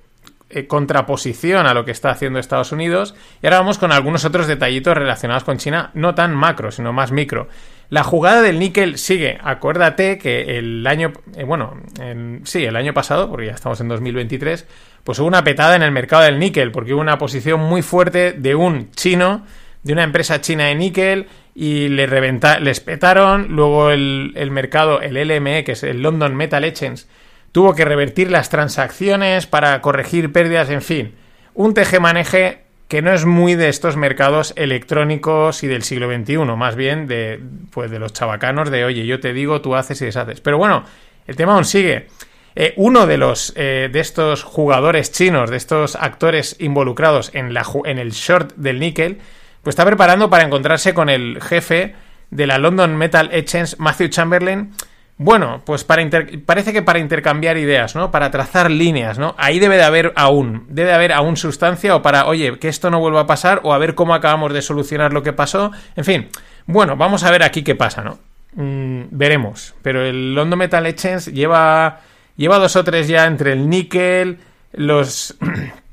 [0.50, 3.16] eh, contraposición a lo que está haciendo Estados Unidos.
[3.42, 7.12] Y ahora vamos con algunos otros detallitos relacionados con China, no tan macro, sino más
[7.12, 7.48] micro.
[7.90, 9.38] La jugada del níquel sigue.
[9.42, 13.88] Acuérdate que el año, eh, bueno, en- sí, el año pasado, porque ya estamos en
[13.88, 14.68] 2023,
[15.06, 18.34] pues hubo una petada en el mercado del níquel, porque hubo una posición muy fuerte
[18.34, 19.46] de un chino,
[19.88, 23.48] de una empresa china de níquel, y le reventa, les petaron.
[23.56, 27.08] Luego el, el mercado, el LME, que es el London Metal Exchange,
[27.52, 31.16] tuvo que revertir las transacciones para corregir pérdidas, en fin.
[31.56, 36.76] Un tejemaneje que no es muy de estos mercados electrónicos y del siglo XXI, más
[36.76, 37.40] bien de,
[37.72, 40.40] pues de los chabacanos de, oye, yo te digo, tú haces y deshaces.
[40.42, 40.86] Pero bueno,
[41.26, 42.08] el tema aún sigue.
[42.56, 47.66] Eh, uno de los eh, de estos jugadores chinos, de estos actores involucrados en, la,
[47.86, 49.20] en el short del níquel,
[49.68, 51.94] pues está preparando para encontrarse con el jefe
[52.30, 54.72] de la London Metal Exchange, Matthew Chamberlain.
[55.18, 56.10] Bueno, pues para
[56.46, 58.10] parece que para intercambiar ideas, ¿no?
[58.10, 59.36] Para trazar líneas, ¿no?
[59.38, 62.90] Ahí debe de haber aún, debe de haber aún sustancia o para, oye, que esto
[62.90, 65.74] no vuelva a pasar o a ver cómo acabamos de solucionar lo que pasó.
[65.98, 66.30] En fin,
[66.66, 68.20] bueno, vamos a ver aquí qué pasa, ¿no?
[68.54, 69.76] Mm, veremos.
[69.82, 72.00] Pero el London Metal Exchange lleva,
[72.38, 74.38] lleva dos o tres ya entre el níquel,
[74.72, 75.36] los...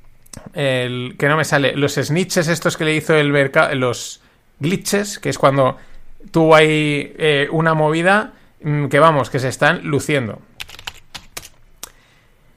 [0.54, 4.20] el que no me sale, los snitches estos que le hizo el mercado, los
[4.60, 5.76] glitches, que es cuando
[6.30, 10.40] tuvo ahí eh, una movida mm, que vamos, que se están luciendo.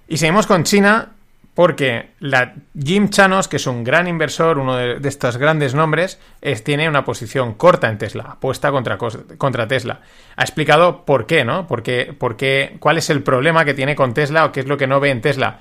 [0.08, 1.12] Y seguimos con China
[1.58, 6.64] porque la Jim Chanos, que es un gran inversor, uno de, estos grandes nombres, es,
[6.64, 10.02] tiene una posición corta en Tesla, apuesta contra, contra Tesla.
[10.36, 11.66] Ha explicado por qué, ¿no?
[11.66, 12.16] Por qué,
[12.80, 15.10] cuál es el problema que tiene con Tesla o qué es lo que no ve
[15.10, 15.58] en Tesla.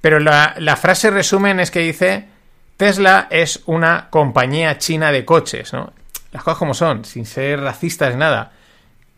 [0.00, 2.26] Pero la, frase resumen es que dice,
[2.76, 5.92] Tesla es una compañía china de coches, ¿no?
[6.32, 8.52] Las cosas como son, sin ser racistas nada.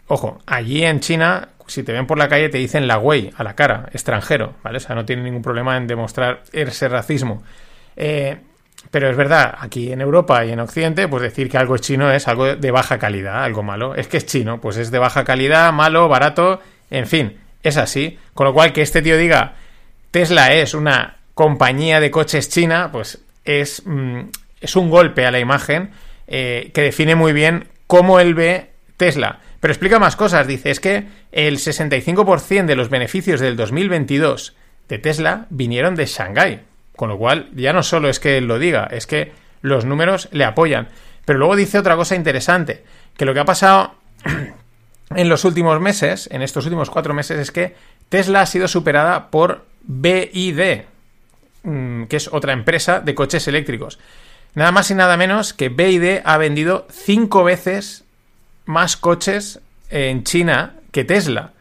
[0.07, 3.45] Ojo, allí en China si te ven por la calle te dicen la güey a
[3.45, 4.79] la cara, extranjero, ¿vale?
[4.79, 7.43] O sea, no tienen ningún problema en demostrar ese racismo.
[7.97, 8.38] Eh,
[8.90, 12.27] pero es verdad, aquí en Europa y en Occidente, pues decir que algo chino es
[12.29, 13.95] algo de baja calidad, algo malo.
[13.95, 18.19] Es que es chino, pues es de baja calidad, malo, barato, en fin, es así.
[18.35, 19.55] Con lo cual, que este tío diga
[20.11, 24.20] Tesla es una compañía de coches china, pues es, mm,
[24.61, 25.90] es un golpe a la imagen
[26.27, 29.40] eh, que define muy bien cómo él ve Tesla.
[29.61, 30.46] Pero explica más cosas.
[30.46, 34.55] Dice, es que el 65% de los beneficios del 2022
[34.88, 36.61] de Tesla vinieron de Shanghái.
[36.96, 40.29] Con lo cual, ya no solo es que él lo diga, es que los números
[40.33, 40.88] le apoyan.
[41.25, 42.85] Pero luego dice otra cosa interesante,
[43.16, 43.94] que lo que ha pasado
[45.14, 47.75] en los últimos meses, en estos últimos cuatro meses, es que
[48.09, 50.83] Tesla ha sido superada por BID,
[51.62, 53.99] mm, que es otra empresa de coches eléctricos.
[54.55, 58.05] Nada más y nada menos que BID ha vendido cinco veces
[58.66, 61.53] más coches en China que Tesla.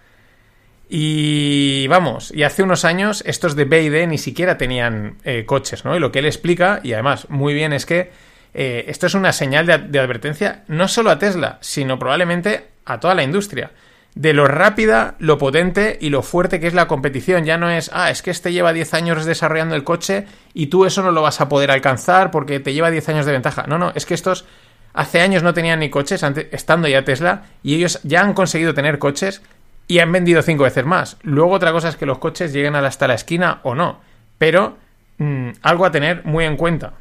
[0.91, 5.95] Y vamos, y hace unos años estos de BYD ni siquiera tenían eh, coches, ¿no?
[5.95, 8.11] Y lo que él explica, y además muy bien, es que
[8.55, 13.13] eh, esto es una señal de, advertencia no solo a Tesla, sino probablemente a toda
[13.13, 13.69] la industria.
[14.15, 17.45] De lo rápida, lo potente y lo fuerte que es la competición.
[17.45, 20.85] Ya no es, ah, es que este lleva 10 años desarrollando el coche y tú
[20.85, 23.65] eso no lo vas a poder alcanzar porque te lleva 10 años de ventaja.
[23.67, 24.45] No, no, es que estos
[24.93, 28.97] Hace años no tenían ni coches, estando ya Tesla, y ellos ya han conseguido tener
[28.99, 29.41] coches
[29.87, 31.17] y han vendido cinco veces más.
[31.21, 34.01] Luego otra cosa es que los coches lleguen hasta la esquina o no,
[34.37, 34.77] pero
[35.17, 36.93] mm, algo a tener muy en cuenta.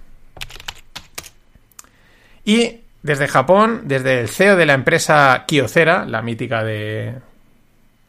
[2.44, 7.14] Y desde Japón, desde el CEO de la empresa Kyocera, la mítica de,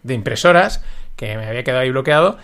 [0.03, 0.83] de impresoras,
[1.15, 2.37] que me había quedado ahí bloqueado,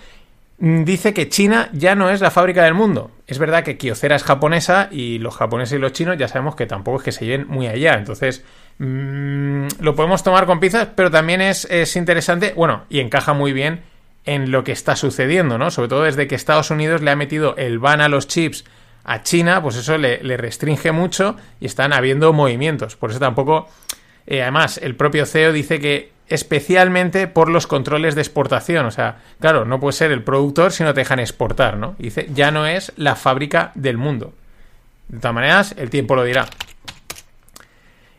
[0.57, 3.11] Mm, dice que China ya no es la fábrica del mundo.
[3.27, 6.65] Es verdad que Kyocera es japonesa y los japoneses y los chinos ya sabemos que
[6.65, 7.95] tampoco es que se lleven muy allá.
[7.95, 8.43] Entonces,
[8.77, 13.51] mmm, lo podemos tomar con pinzas, pero también es, es, interesante, bueno, y encaja muy
[13.51, 13.81] bien
[14.25, 15.71] en lo que está sucediendo, ¿no?
[15.71, 18.65] Sobre todo desde que Estados Unidos le ha metido el ban a los chips
[19.05, 22.95] a China, pues eso le, restringe mucho y están habiendo movimientos.
[22.95, 23.69] Por eso tampoco...
[24.27, 28.87] Eh, además, el propio CEO dice que especialmente por los controles de exportación.
[28.87, 31.95] O sea, claro, no puede ser el productor si no te dejan exportar, ¿no?
[31.99, 34.33] dice, ya no es la fábrica del mundo.
[35.07, 36.47] De todas maneras, el tiempo lo dirá.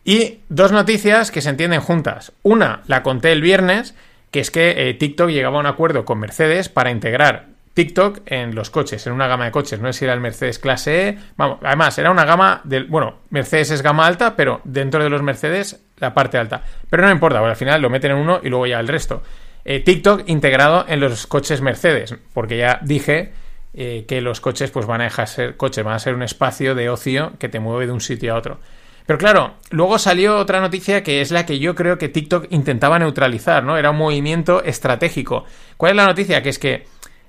[0.04, 2.32] Y dos noticias que se entienden juntas.
[2.44, 3.96] Una, la conté el viernes,
[4.30, 8.54] que es que eh, TikTok llegaba a un acuerdo con Mercedes para integrar TikTok en
[8.54, 9.78] los coches, en una gama de coches.
[9.80, 11.18] No sé si era el Mercedes clase E.
[11.36, 12.86] Vamos, además, era una gama del.
[12.86, 16.62] Bueno, Mercedes es gama alta, pero dentro de los Mercedes, la parte alta.
[16.88, 19.22] Pero no importa, porque al final lo meten en uno y luego ya el resto.
[19.66, 23.34] Eh, TikTok integrado en los coches Mercedes, porque ya dije
[23.74, 26.74] eh, que los coches pues van a dejar ser coches, van a ser un espacio
[26.74, 28.58] de ocio que te mueve de un sitio a otro.
[29.04, 32.98] Pero claro, luego salió otra noticia que es la que yo creo que TikTok intentaba
[32.98, 33.76] neutralizar, ¿no?
[33.76, 35.44] Era un movimiento estratégico.
[35.76, 36.42] ¿Cuál es la noticia?
[36.42, 36.86] Que es que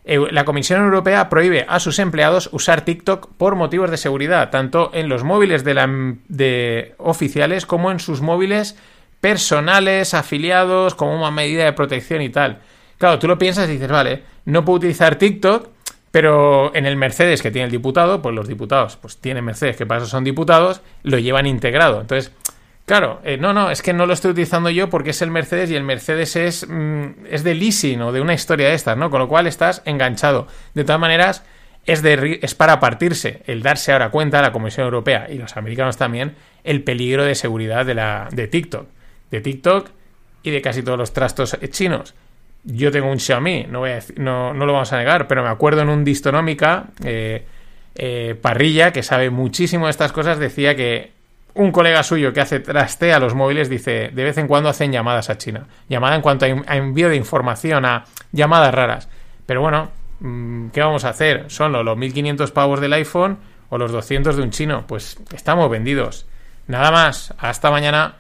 [0.07, 5.09] la Comisión Europea prohíbe a sus empleados usar TikTok por motivos de seguridad, tanto en
[5.09, 5.87] los móviles de, la,
[6.29, 8.77] de oficiales como en sus móviles
[9.19, 12.59] personales, afiliados, como una medida de protección y tal.
[12.97, 15.69] Claro, tú lo piensas y dices, vale, no puedo utilizar TikTok,
[16.11, 19.85] pero en el Mercedes que tiene el diputado, pues los diputados, pues tienen Mercedes, que
[19.85, 22.01] para eso son diputados, lo llevan integrado.
[22.01, 22.31] Entonces,
[22.87, 25.69] Claro, eh, no, no, es que no lo estoy utilizando yo porque es el Mercedes
[25.69, 29.09] y el Mercedes es, mm, es de leasing o de una historia de estas, ¿no?
[29.09, 30.47] Con lo cual estás enganchado.
[30.73, 31.43] De todas maneras,
[31.85, 35.97] es, es para partirse el darse ahora cuenta a la Comisión Europea y los americanos
[35.97, 38.87] también el peligro de seguridad de, la, de TikTok.
[39.31, 39.89] De TikTok
[40.43, 42.15] y de casi todos los trastos chinos.
[42.63, 43.83] Yo tengo un Xiaomi, no,
[44.15, 47.43] no, no, lo vamos a negar, pero me acuerdo en un Distonómica, eh,
[47.95, 51.16] eh, Parrilla, que sabe muchísimo de estas cosas, decía que
[51.57, 55.29] un colega suyo que hace trastea los móviles dice, de vez en cuando hacen llamadas
[55.29, 55.67] a China.
[55.89, 59.09] Llamada en cuanto a, envío de información, a llamadas raras.
[59.45, 59.89] Pero bueno,
[60.19, 61.45] mm, ¿qué vamos a hacer?
[61.49, 63.37] ¿Son los 1500 pavos del iPhone
[63.69, 64.85] o los 200 de un chino?
[64.87, 66.27] Pues estamos vendidos.
[66.67, 68.15] Nada más, hasta mañana.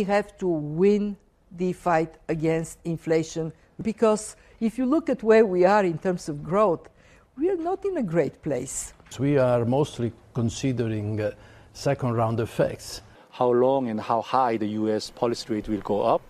[0.00, 1.14] We have to win
[1.58, 6.42] the fight against inflation because if you look at where we are in terms of
[6.42, 6.88] growth,
[7.36, 8.94] we are not in a great place.
[9.18, 11.32] We are mostly considering uh,
[11.74, 13.02] second round effects.
[13.40, 15.10] how long and how high the U.S.
[15.10, 16.22] policy rate will go up,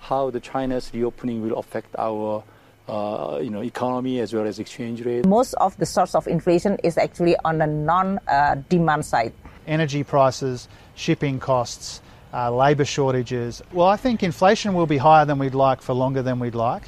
[0.00, 2.42] how the China's reopening will affect our
[2.88, 5.24] uh, you know, economy as well as exchange rate.
[5.26, 9.32] Most of the source of inflation is actually on the non-demand side.
[9.66, 12.00] Energy prices, shipping costs,
[12.32, 13.62] uh, labour shortages.
[13.72, 16.82] Well, I think inflation will be higher than we'd like for longer than we'd like.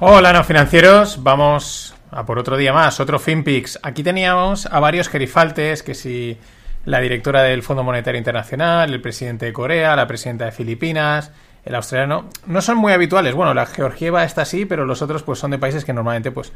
[0.00, 1.22] Hola, no financieros.
[1.24, 3.80] Vamos a por otro día más, otro FinPix.
[3.82, 6.38] Aquí teníamos a varios gerifaltes, que si
[6.84, 11.32] la directora del Fondo Monetario Internacional, el presidente de Corea, la presidenta de Filipinas,
[11.68, 13.34] el australiano, no son muy habituales.
[13.34, 16.50] Bueno, la georgieva está sí, pero los otros pues son de países que normalmente pues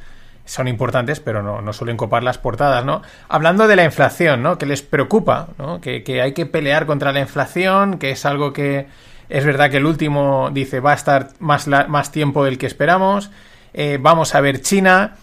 [0.47, 3.03] son importantes, pero no, no suelen copar las portadas, ¿no?
[3.29, 4.57] Hablando de la inflación, ¿no?
[4.57, 5.83] Que les preocupa, ¿no?
[5.83, 8.87] Que, hay que pelear contra la inflación, que es algo que
[9.29, 13.31] es verdad que el último dice va a estar más, más tiempo del que esperamos.
[13.75, 15.17] Eh, vamos a ver China.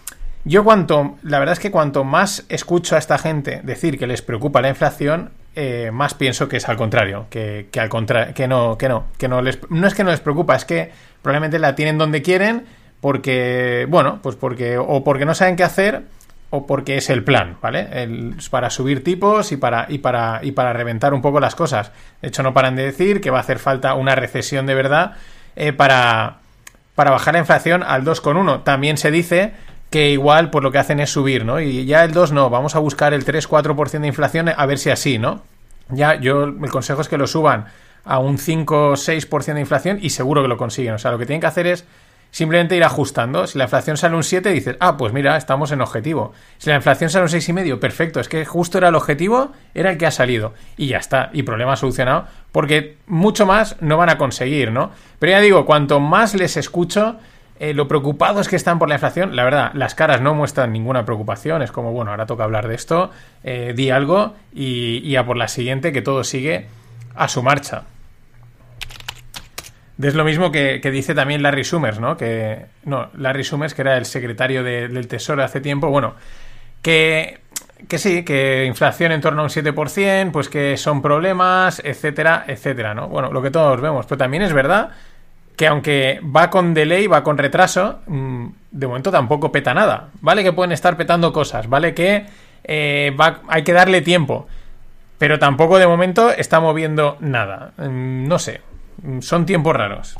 [0.44, 4.22] Yo cuanto, la verdad es que cuanto más escucho a esta gente decir que les
[4.22, 8.46] preocupa la inflación, eh, más pienso que es al contrario, que, que al contrario, que
[8.48, 11.58] no, que no, que no les, no es que no les preocupa, es que probablemente
[11.58, 12.64] la tienen donde quieren,
[13.00, 16.02] porque, bueno, pues porque, o porque no saben qué hacer,
[16.50, 17.88] o porque es el plan, ¿vale?
[17.92, 21.92] El- para subir tipos y para, y para, y para reventar un poco las cosas.
[22.22, 25.12] De hecho, no paran de decir que va a hacer falta una recesión de verdad
[25.56, 26.38] eh, para,
[26.96, 28.64] para bajar la inflación al 2,1.
[28.64, 29.52] También se dice
[29.90, 31.60] que igual por lo que hacen es subir, ¿no?
[31.60, 34.90] Y ya el 2 no, vamos a buscar el 3-4% de inflación a ver si
[34.90, 35.42] así, ¿no?
[35.88, 37.66] Ya, yo, el consejo es que lo suban
[38.04, 40.94] a un 5-6% de inflación y seguro que lo consiguen.
[40.94, 41.84] O sea, lo que tienen que hacer es
[42.30, 43.46] simplemente ir ajustando.
[43.46, 46.32] Si la inflación sale un 7, dices, ah, pues mira, estamos en objetivo.
[46.58, 49.98] Si la inflación sale un 6,5, perfecto, es que justo era el objetivo, era el
[49.98, 50.54] que ha salido.
[50.76, 54.92] Y ya está, y problema solucionado, porque mucho más no van a conseguir, ¿no?
[55.18, 57.16] Pero ya digo, cuanto más les escucho,
[57.60, 61.04] eh, lo preocupados que están por la inflación, la verdad, las caras no muestran ninguna
[61.04, 61.60] preocupación.
[61.60, 63.10] Es como, bueno, ahora toca hablar de esto,
[63.44, 66.66] eh, di algo y, a por la siguiente, que todo sigue
[67.14, 67.82] a su marcha.
[70.02, 72.16] Es lo mismo que, dice también Larry Summers, ¿no?
[72.16, 76.14] Que, no, Larry Summers, que era el secretario de- del Tesoro hace tiempo, bueno,
[76.80, 77.40] que,
[77.86, 82.94] que sí, que inflación en torno a un 7%, pues que son problemas, etcétera, etcétera,
[82.94, 83.08] ¿no?
[83.08, 84.92] Bueno, lo que todos vemos, pero también es verdad
[85.60, 90.08] que aunque va con delay, va con retraso, mm, de momento tampoco peta nada.
[90.22, 92.24] Vale que pueden estar petando cosas, vale que
[92.64, 93.14] eh,
[93.46, 94.48] hay que darle tiempo,
[95.18, 97.72] pero tampoco de momento está moviendo nada.
[97.76, 98.62] Mm, No sé,
[99.02, 100.14] mm, son tiempos raros.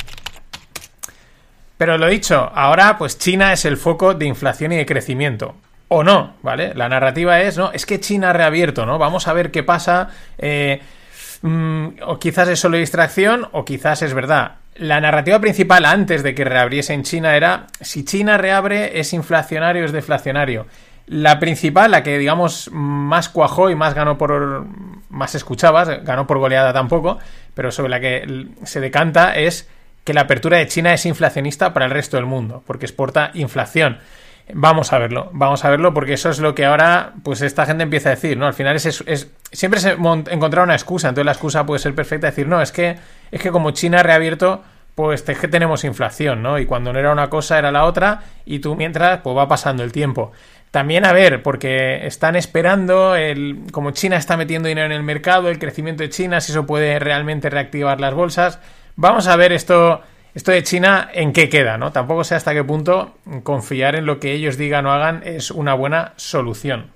[1.78, 5.54] Pero lo dicho, ahora pues China es el foco de inflación y de crecimiento.
[5.88, 6.74] O no, ¿vale?
[6.74, 8.98] La narrativa es, no, es que China ha reabierto, ¿no?
[8.98, 10.10] Vamos a ver qué pasa.
[10.36, 10.82] eh,
[11.42, 14.56] o quizás es solo distracción, o quizás es verdad.
[14.80, 19.84] La narrativa principal antes de que reabriese en China era, si China reabre, es inflacionario,
[19.84, 20.66] es deflacionario.
[21.06, 24.64] La principal, la que digamos más cuajó y más ganó por.
[25.10, 27.18] más escuchabas, ganó por goleada tampoco,
[27.52, 29.68] pero sobre la que se decanta es
[30.04, 33.98] que la apertura de China es inflacionista para el resto del mundo, porque exporta inflación.
[34.54, 37.82] Vamos a verlo, vamos a verlo, porque eso es lo que ahora, pues esta gente
[37.82, 38.46] empieza a decir, ¿no?
[38.46, 39.04] Al final es,
[39.52, 42.96] siempre se encontrar una excusa, entonces la excusa puede ser perfecta, decir, no, es que,
[43.30, 44.62] es que como China ha reabierto,
[44.94, 46.58] pues es que tenemos inflación, ¿no?
[46.58, 49.82] Y cuando no era una cosa era la otra, y tú mientras, pues va pasando
[49.82, 50.32] el tiempo.
[50.70, 55.48] También a ver, porque están esperando, el, como China está metiendo dinero en el mercado,
[55.48, 58.60] el crecimiento de China, si eso puede realmente reactivar las bolsas.
[58.94, 60.00] Vamos a ver esto,
[60.32, 61.90] esto de China en qué queda, ¿no?
[61.90, 65.74] Tampoco sé hasta qué punto confiar en lo que ellos digan o hagan es una
[65.74, 66.92] buena solución.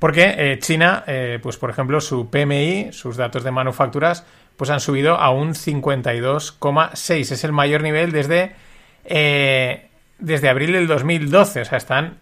[0.00, 4.26] Porque eh, China, eh, pues por ejemplo, su PMI, sus datos de manufacturas,
[4.56, 7.32] pues han subido a un 52,6.
[7.32, 8.52] Es el mayor nivel desde,
[9.04, 9.88] eh,
[10.18, 11.62] desde abril del 2012.
[11.62, 12.18] O sea, están,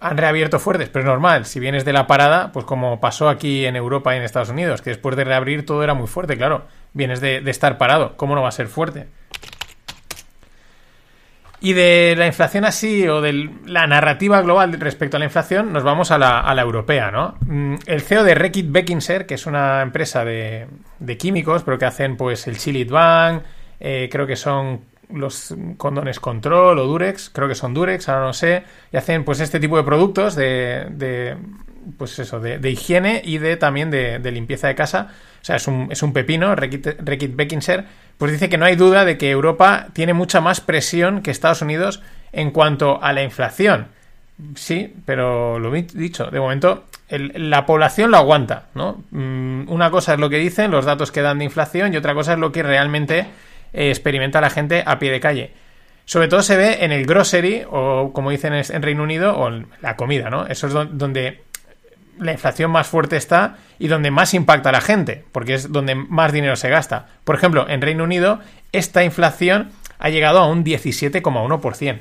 [0.00, 1.46] han reabierto fuertes, pero es normal.
[1.46, 4.82] Si vienes de la parada, pues como pasó aquí en Europa y en Estados Unidos,
[4.82, 6.66] que después de reabrir todo era muy fuerte, claro.
[6.92, 8.16] Vienes de, de estar parado.
[8.16, 9.06] ¿Cómo no va a ser fuerte?
[11.60, 15.84] Y de la inflación así, o de la narrativa global respecto a la inflación, nos
[15.84, 17.36] vamos a la, a la europea, ¿no?
[17.46, 20.66] Mm, El CEO de Reckitt Beckinser, que es una empresa de,
[20.98, 23.42] de químicos, pero que hacen pues el Chilit Bank,
[23.80, 28.32] eh, creo que son los condones Control o Durex, creo que son Durex, ahora no
[28.32, 31.36] sé, y hacen pues este tipo de productos de
[31.98, 35.08] pues eso, de, de higiene y de también de, de limpieza de casa.
[35.42, 37.84] O sea, es un, es un pepino, Reckitt Beckinser,
[38.18, 41.62] pues dice que no hay duda de que Europa tiene mucha más presión que Estados
[41.62, 43.88] Unidos en cuanto a la inflación.
[44.54, 49.02] Sí, pero lo he dicho, de momento la población lo aguanta, ¿no?
[49.10, 52.12] Mm, Una cosa es lo que dicen, los datos que dan de inflación, y otra
[52.14, 53.26] cosa es lo que realmente
[53.72, 55.52] eh, experimenta la gente a pie de calle.
[56.04, 59.68] Sobre todo se ve en el grocery, o como dicen en Reino Unido, o en
[59.80, 60.46] la comida, ¿no?
[60.46, 61.42] Eso es do- donde
[62.18, 65.94] la inflación más fuerte está y donde más impacta a la gente, porque es donde
[65.94, 67.06] más dinero se gasta.
[67.24, 68.40] Por ejemplo, en Reino Unido,
[68.72, 72.00] esta inflación ha llegado a un 17,1%,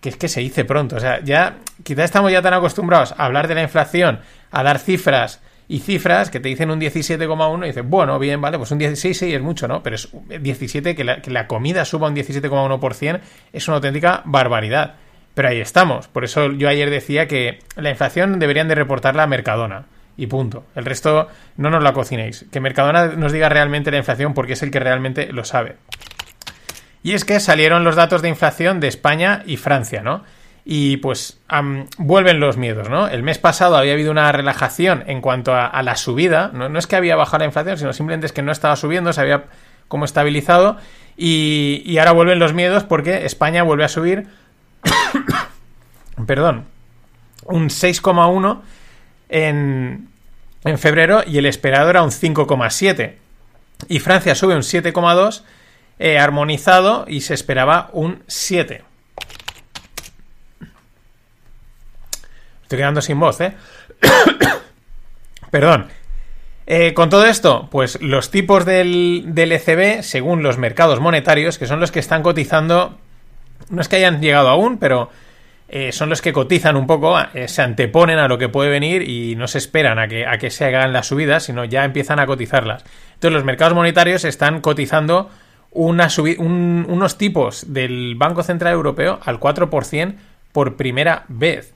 [0.00, 0.96] que es que se dice pronto.
[0.96, 4.78] O sea, ya quizá estamos ya tan acostumbrados a hablar de la inflación, a dar
[4.78, 8.78] cifras y cifras que te dicen un 17,1 y dices, bueno, bien, vale, pues un
[8.78, 9.82] 16 sí es mucho, ¿no?
[9.82, 13.20] Pero es 17, que la, que la comida suba un 17,1%
[13.52, 14.94] es una auténtica barbaridad.
[15.36, 16.08] Pero ahí estamos.
[16.08, 19.84] Por eso yo ayer decía que la inflación deberían de reportarla a Mercadona.
[20.16, 20.64] Y punto.
[20.74, 21.28] El resto
[21.58, 22.46] no nos la cocinéis.
[22.50, 25.76] Que Mercadona nos diga realmente la inflación porque es el que realmente lo sabe.
[27.02, 30.24] Y es que salieron los datos de inflación de España y Francia, ¿no?
[30.64, 31.38] Y pues
[31.98, 33.06] vuelven los miedos, ¿no?
[33.06, 36.50] El mes pasado había habido una relajación en cuanto a, a la subida.
[36.54, 39.12] No, no es que había bajado la inflación, sino simplemente es que no estaba subiendo,
[39.12, 39.44] se había
[39.86, 40.78] como estabilizado.
[41.14, 44.28] Y, y ahora vuelven los miedos porque España vuelve a subir
[46.26, 46.66] perdón,
[47.44, 48.60] un 6,1
[49.28, 50.08] en,
[50.64, 53.14] en febrero y el esperado era un 5,7.
[53.88, 55.42] Y Francia sube un 7,2
[55.98, 58.84] eh, armonizado y se esperaba un 7.
[62.62, 63.54] Estoy quedando sin voz, ¿eh?
[65.50, 65.88] Perdón.
[66.66, 71.66] Eh, con todo esto, pues los tipos del, del ECB, según los mercados monetarios, que
[71.66, 72.98] son los que están cotizando,
[73.70, 75.10] no es que hayan llegado aún, pero
[75.68, 79.08] eh, son los que cotizan un poco, eh, se anteponen a lo que puede venir
[79.08, 82.20] y no se esperan a que, a que se hagan las subidas, sino ya empiezan
[82.20, 82.84] a cotizarlas.
[83.14, 85.30] Entonces los mercados monetarios están cotizando
[85.72, 90.14] unos tipos del Banco Central Europeo al 4%
[90.52, 91.74] por primera vez.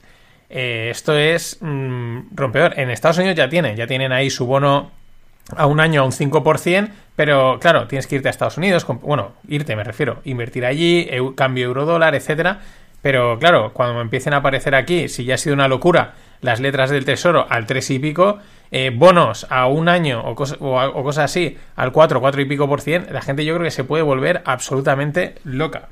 [0.49, 2.79] Eh, esto es mm, rompedor.
[2.79, 4.91] En Estados Unidos ya tienen, ya tienen ahí su bono
[5.55, 9.33] a un año a un 5%, pero claro, tienes que irte a Estados Unidos, bueno,
[9.47, 12.59] irte me refiero, invertir allí, eu- cambio euro-dólar, etcétera.
[13.01, 16.91] Pero claro, cuando empiecen a aparecer aquí, si ya ha sido una locura, las letras
[16.91, 18.37] del tesoro al 3 y pico,
[18.69, 22.41] eh, bonos a un año o, cos- o a- o cosas así al 4, 4
[22.41, 25.89] y pico por cien, la gente yo creo que se puede volver absolutamente loca.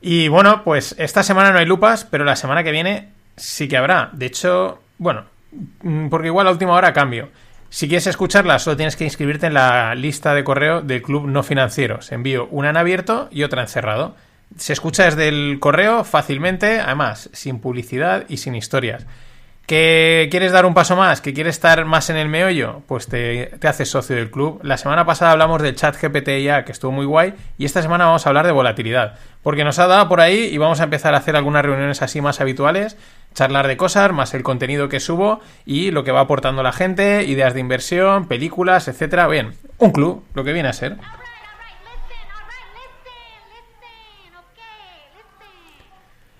[0.00, 3.76] Y bueno, pues esta semana no hay lupas, pero la semana que viene sí que
[3.76, 4.10] habrá.
[4.12, 5.24] De hecho, bueno,
[5.82, 7.28] mm, porque igual a última hora cambio.
[7.68, 11.42] Si quieres escucharla, solo tienes que inscribirte en la lista de correo del Club No
[11.42, 12.12] Financieros.
[12.12, 14.16] Envío una en abierto y otra en cerrado.
[14.56, 19.06] Se escucha desde el correo fácilmente, además, sin publicidad y sin historias.
[19.66, 21.20] ¿Que quieres dar un paso más?
[21.20, 22.82] ¿Que quieres estar más en el meollo?
[22.86, 24.60] Pues te, te haces socio del club.
[24.62, 28.06] La semana pasada hablamos del chat GPT ya, que estuvo muy guay, y esta semana
[28.06, 29.18] vamos a hablar de volatilidad.
[29.42, 32.20] Porque nos ha dado por ahí y vamos a empezar a hacer algunas reuniones así
[32.20, 32.96] más habituales,
[33.36, 37.24] charlar de cosas, más el contenido que subo y lo que va aportando la gente,
[37.24, 39.28] ideas de inversión, películas, etcétera.
[39.28, 40.96] Bien, un club, lo que viene a ser.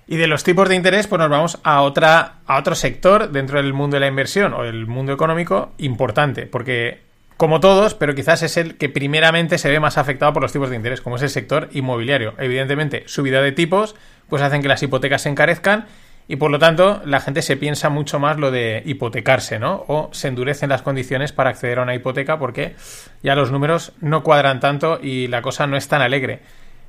[0.08, 3.60] Y de los tipos de interés, pues nos vamos a otra, a otro sector dentro
[3.60, 7.02] del mundo de la inversión o el mundo económico importante, porque
[7.36, 10.70] como todos, pero quizás es el que primeramente se ve más afectado por los tipos
[10.70, 12.32] de interés, como es el sector inmobiliario.
[12.38, 13.96] Evidentemente, subida de tipos,
[14.30, 15.86] pues hacen que las hipotecas se encarezcan
[16.28, 19.84] y por lo tanto la gente se piensa mucho más lo de hipotecarse, ¿no?
[19.86, 22.74] O se endurecen las condiciones para acceder a una hipoteca porque
[23.22, 26.40] ya los números no cuadran tanto y la cosa no es tan alegre.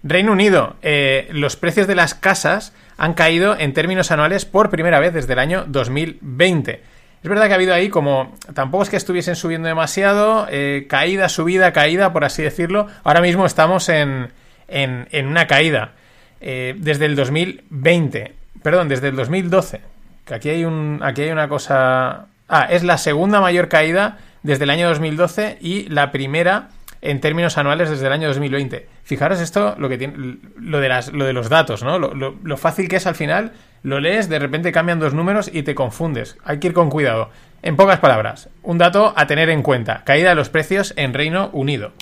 [0.04, 5.00] Reino Unido, eh, los precios de las casas han caído en términos anuales por primera
[5.00, 6.82] vez desde el año 2020.
[7.24, 11.30] Es verdad que ha habido ahí como, tampoco es que estuviesen subiendo demasiado, eh, caída,
[11.30, 12.88] subida, caída, por así decirlo.
[13.04, 14.30] Ahora mismo estamos en,
[14.68, 15.94] en, en una caída
[16.40, 18.34] eh, desde el 2020,
[18.64, 19.82] perdón, desde el 2012.
[20.26, 22.28] Que aquí hay, un, aquí hay una cosa...
[22.50, 26.70] Ah, es la segunda mayor caída desde el año 2012 y la primera
[27.02, 28.88] en términos anuales desde el año 2020.
[29.04, 32.00] Fijaros esto, lo que tiene, lo de, las, lo de los datos, ¿no?
[32.00, 33.54] Lo, lo, fácil que es al final
[33.84, 36.38] Lo lees, de repente cambian dos números y te confundes.
[36.44, 37.30] Hay que ir con cuidado.
[37.62, 40.04] En pocas palabras, un dato a tener en cuenta.
[40.04, 41.94] Caída de los precios en Reino Unido.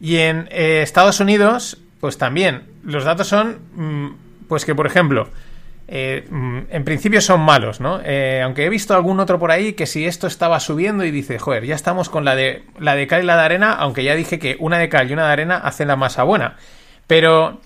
[0.00, 2.64] Y en eh, Estados Unidos, pues también.
[2.82, 4.08] Los datos son, mm,
[4.48, 5.28] pues que por ejemplo,
[5.86, 8.00] eh, mm, en principio son malos, ¿no?
[8.02, 11.38] Eh, aunque he visto algún otro por ahí que si esto estaba subiendo y dice,
[11.38, 14.14] joder, ya estamos con la de, la de cal y la de arena, aunque ya
[14.14, 16.56] dije que una de cal y una de arena hacen la masa buena.
[17.06, 17.60] Pero,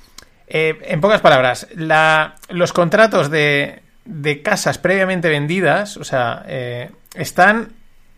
[0.49, 6.45] eh, en pocas palabras, la, los contratos de, de casas previamente vendidas, o sea,
[7.15, 7.73] están...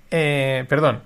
[0.08, 1.02] perdón.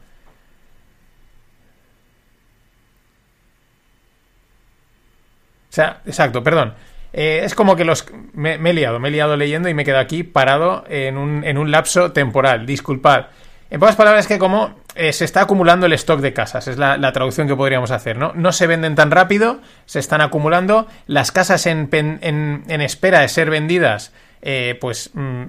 [5.70, 6.74] O sea, exacto, perdón.
[7.16, 8.04] Eh, es como que los.
[8.32, 11.44] Me, he liado, me he liado leyendo y me he quedado aquí parado en un,
[11.44, 12.66] en un lapso temporal.
[12.66, 13.26] Disculpad.
[13.70, 17.12] En pocas palabras, que como eh, se está acumulando el stock de casas, es la,
[17.12, 18.32] traducción que podríamos hacer, ¿no?
[18.34, 20.88] No se venden tan rápido, se están acumulando.
[21.06, 24.12] Las casas en, en- espera de ser vendidas,
[24.42, 25.44] eh, pues mm,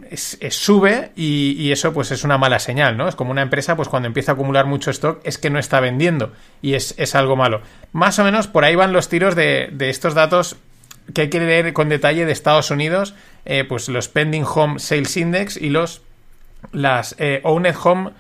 [0.50, 3.08] sube y, y eso pues es una mala señal, ¿no?
[3.08, 5.80] Es como una empresa, pues cuando empieza a acumular mucho stock es que no está
[5.80, 7.62] vendiendo y es, es algo malo.
[7.92, 10.58] Más o menos por ahí van los tiros de, de estos datos
[11.14, 15.16] que hay que leer con detalle de Estados Unidos, eh, pues los Pending Home Sales
[15.18, 16.02] Index y los
[16.72, 18.12] las eh, Owned Home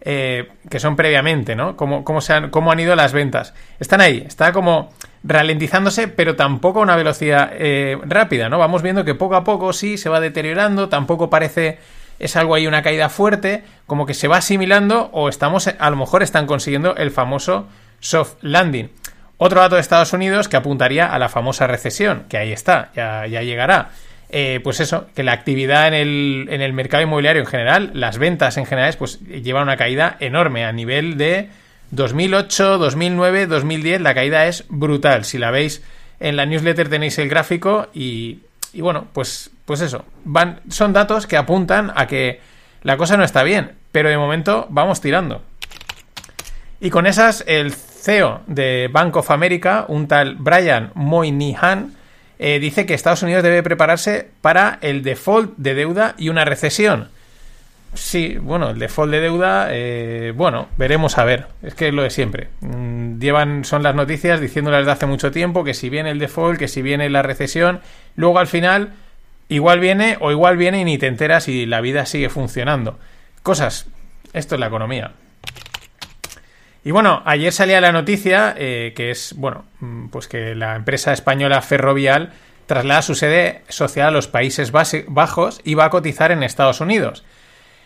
[0.00, 1.76] eh, que son previamente, ¿no?
[1.76, 3.54] Cómo, cómo, se han, cómo han ido las ventas.
[3.78, 7.52] Están ahí, está como ralentizándose, pero tampoco a una velocidad
[8.04, 8.58] rápida, ¿no?
[8.58, 11.78] Vamos viendo que poco a poco sí se va deteriorando, tampoco parece
[12.22, 15.96] es algo ahí una caída fuerte, como que se va asimilando o estamos, a lo
[15.96, 17.66] mejor están consiguiendo el famoso
[18.00, 18.90] soft landing.
[19.38, 23.26] Otro dato de Estados Unidos que apuntaría a la famosa recesión, que ahí está, ya,
[23.26, 23.90] ya llegará.
[24.34, 28.16] Eh, pues eso, que la actividad en el, en el mercado inmobiliario en general, las
[28.16, 31.50] ventas en general, pues llevan una caída enorme a nivel de
[31.90, 34.00] 2008, 2009, 2010.
[34.00, 35.26] La caída es brutal.
[35.26, 35.82] Si la veis
[36.18, 38.38] en la newsletter tenéis el gráfico y,
[38.72, 40.04] y bueno, pues, pues eso.
[40.24, 42.40] Van, son datos que apuntan a que
[42.82, 45.42] la cosa no está bien, pero de momento vamos tirando.
[46.80, 51.94] Y con esas, el CEO de Bank of America, un tal Brian Moynihan,
[52.38, 57.08] eh, dice que Estados Unidos debe prepararse para el default de deuda y una recesión.
[57.94, 61.46] Sí, bueno, el default de deuda, eh, bueno, veremos a ver.
[61.62, 62.48] Es que es lo de siempre.
[62.60, 66.58] Mm, llevan, son las noticias diciéndolas desde hace mucho tiempo que si viene el default,
[66.58, 67.80] que si viene la recesión,
[68.16, 68.94] luego al final
[69.48, 72.98] igual viene o igual viene y ni te enteras y la vida sigue funcionando.
[73.44, 73.86] Cosas.
[74.32, 75.12] Esto es la economía.
[76.84, 81.12] Y bueno, ayer salía la noticia eh, que es, bueno, mm, pues que la empresa
[81.12, 82.32] española Ferrovial
[82.66, 87.24] traslada su sede social a los Países Bajos y va a cotizar en Estados Unidos.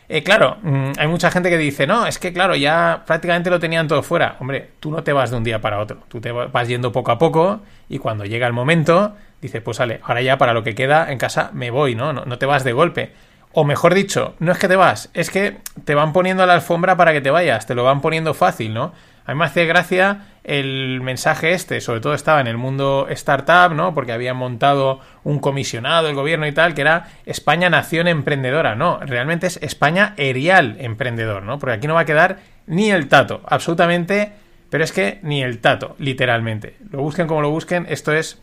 [0.09, 3.59] Eh, claro, mm, hay mucha gente que dice, no, es que claro, ya prácticamente lo
[3.59, 4.37] tenían todo fuera.
[4.39, 6.93] Hombre, tú no te vas de un día para otro, tú te va- vas yendo
[6.93, 10.63] poco a poco y cuando llega el momento, dices, pues sale, ahora ya para lo
[10.63, 11.95] que queda en casa me voy.
[11.97, 13.11] No, no te vas de golpe.
[13.59, 16.99] O mejor dicho, no es que te vas, es que te van poniendo la alfombra
[16.99, 18.93] para que te vayas, te lo van poniendo fácil, ¿no?
[19.25, 23.75] A mí me hace gracia el mensaje este, sobre todo estaba en el mundo startup,
[23.75, 23.95] ¿no?
[23.95, 28.99] Porque habían montado un comisionado, el gobierno y tal, que era España Nación Emprendedora, ¿no?
[29.01, 31.59] Realmente es España Erial Emprendedor, ¿no?
[31.59, 34.33] Porque aquí no va a quedar ni el tato, absolutamente,
[34.69, 36.77] pero es que ni el tato, literalmente.
[36.91, 38.39] Lo busquen como lo busquen, esto es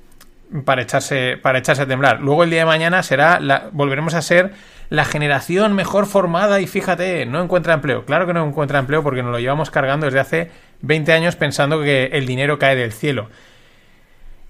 [0.66, 2.20] para echarse, para echarse a temblar.
[2.20, 4.53] Luego el día de mañana será la, volveremos a ser
[4.94, 8.06] la generación mejor formada y fíjate, no encuentra empleo.
[8.06, 11.82] Claro que no encuentra empleo porque nos lo llevamos cargando desde hace 20 años pensando
[11.82, 13.28] que el dinero cae del cielo.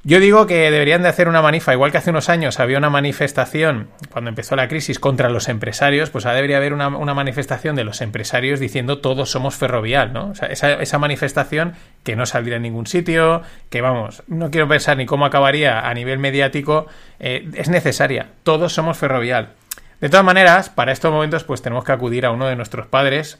[0.03, 2.89] Yo digo que deberían de hacer una manifa, igual que hace unos años había una
[2.89, 7.77] manifestación cuando empezó la crisis contra los empresarios, pues ahora debería haber una, una manifestación
[7.77, 10.31] de los empresarios diciendo todos somos ferrovial, ¿no?
[10.31, 14.67] O sea, esa, esa manifestación que no saldría en ningún sitio, que vamos, no quiero
[14.67, 16.87] pensar ni cómo acabaría a nivel mediático,
[17.21, 19.53] eh, es necesaria, todos somos ferrovial.
[20.03, 23.39] De todas maneras, para estos momentos pues tenemos que acudir a uno de nuestros padres,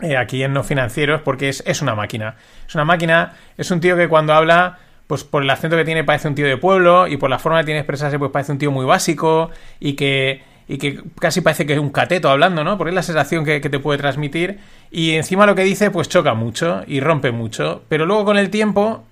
[0.00, 2.36] eh, aquí en No Financieros, porque es, es una máquina.
[2.68, 4.78] Es una máquina, es un tío que cuando habla
[5.08, 7.58] pues por el acento que tiene parece un tío de pueblo y por la forma
[7.58, 11.66] que tiene expresarse pues parece un tío muy básico y que, y que casi parece
[11.66, 12.78] que es un cateto hablando, ¿no?
[12.78, 14.60] Porque es la sensación que, que te puede transmitir
[14.92, 18.50] y encima lo que dice pues choca mucho y rompe mucho, pero luego con el
[18.50, 19.02] tiempo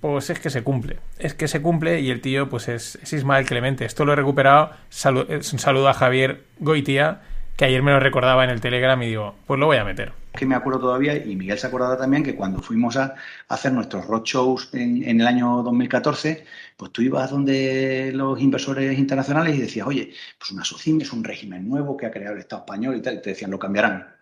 [0.00, 3.12] pues es que se cumple, es que se cumple y el tío pues es, es
[3.12, 3.84] Ismael Clemente.
[3.84, 7.20] Esto lo he recuperado, es un saludo a Javier Goitia
[7.60, 10.12] que ayer me lo recordaba en el Telegram y digo, pues lo voy a meter.
[10.32, 13.16] que me acuerdo todavía, y Miguel se acordará también, que cuando fuimos a
[13.48, 16.46] hacer nuestros roadshows en, en el año 2014,
[16.78, 21.22] pues tú ibas donde los inversores internacionales y decías, oye, pues una SOCIM es un
[21.22, 24.19] régimen nuevo que ha creado el Estado español y tal, y te decían, lo cambiarán.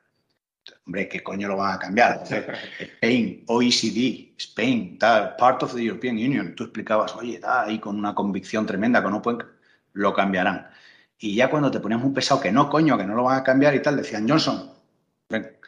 [0.86, 2.22] Hombre, ¿qué coño lo van a cambiar?
[2.80, 6.54] Spain, OECD, Spain, tal, part of the European Union.
[6.54, 9.46] Tú explicabas, oye, tal, ahí con una convicción tremenda, que no pueden...
[9.92, 10.68] lo cambiarán.
[11.18, 13.44] Y ya cuando te ponías un pesado que no, coño, que no lo van a
[13.44, 14.70] cambiar y tal, decían, Johnson,
[15.28, 15.58] ven,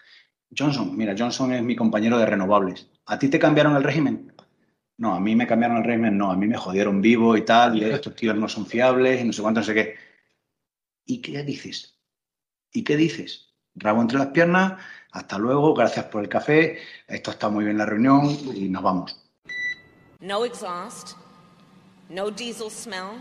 [0.57, 2.89] Johnson, mira, Johnson es mi compañero de renovables.
[3.07, 4.33] ¿A ti te cambiaron el régimen?
[4.99, 7.77] No, a mí me cambiaron el régimen, no, a mí me jodieron vivo y tal,
[7.77, 9.95] y estos tíos no son fiables y no sé cuánto, no sé qué.
[11.07, 11.99] ¿Y qué dices?
[12.73, 13.50] ¿Y qué dices?
[13.77, 14.75] Rabo entre las piernas,
[15.13, 19.17] hasta luego, gracias por el café, esto está muy bien la reunión y nos vamos.
[20.21, 21.17] No exhaust,
[22.09, 23.19] no diesel smell.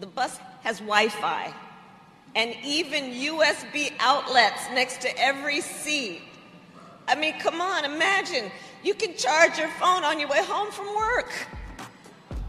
[0.00, 1.52] The bus has Wi Fi
[2.34, 6.22] and even USB outlets next to every seat.
[7.08, 8.50] I mean, come on, imagine.
[8.82, 11.30] You can charge your phone on your way home from work.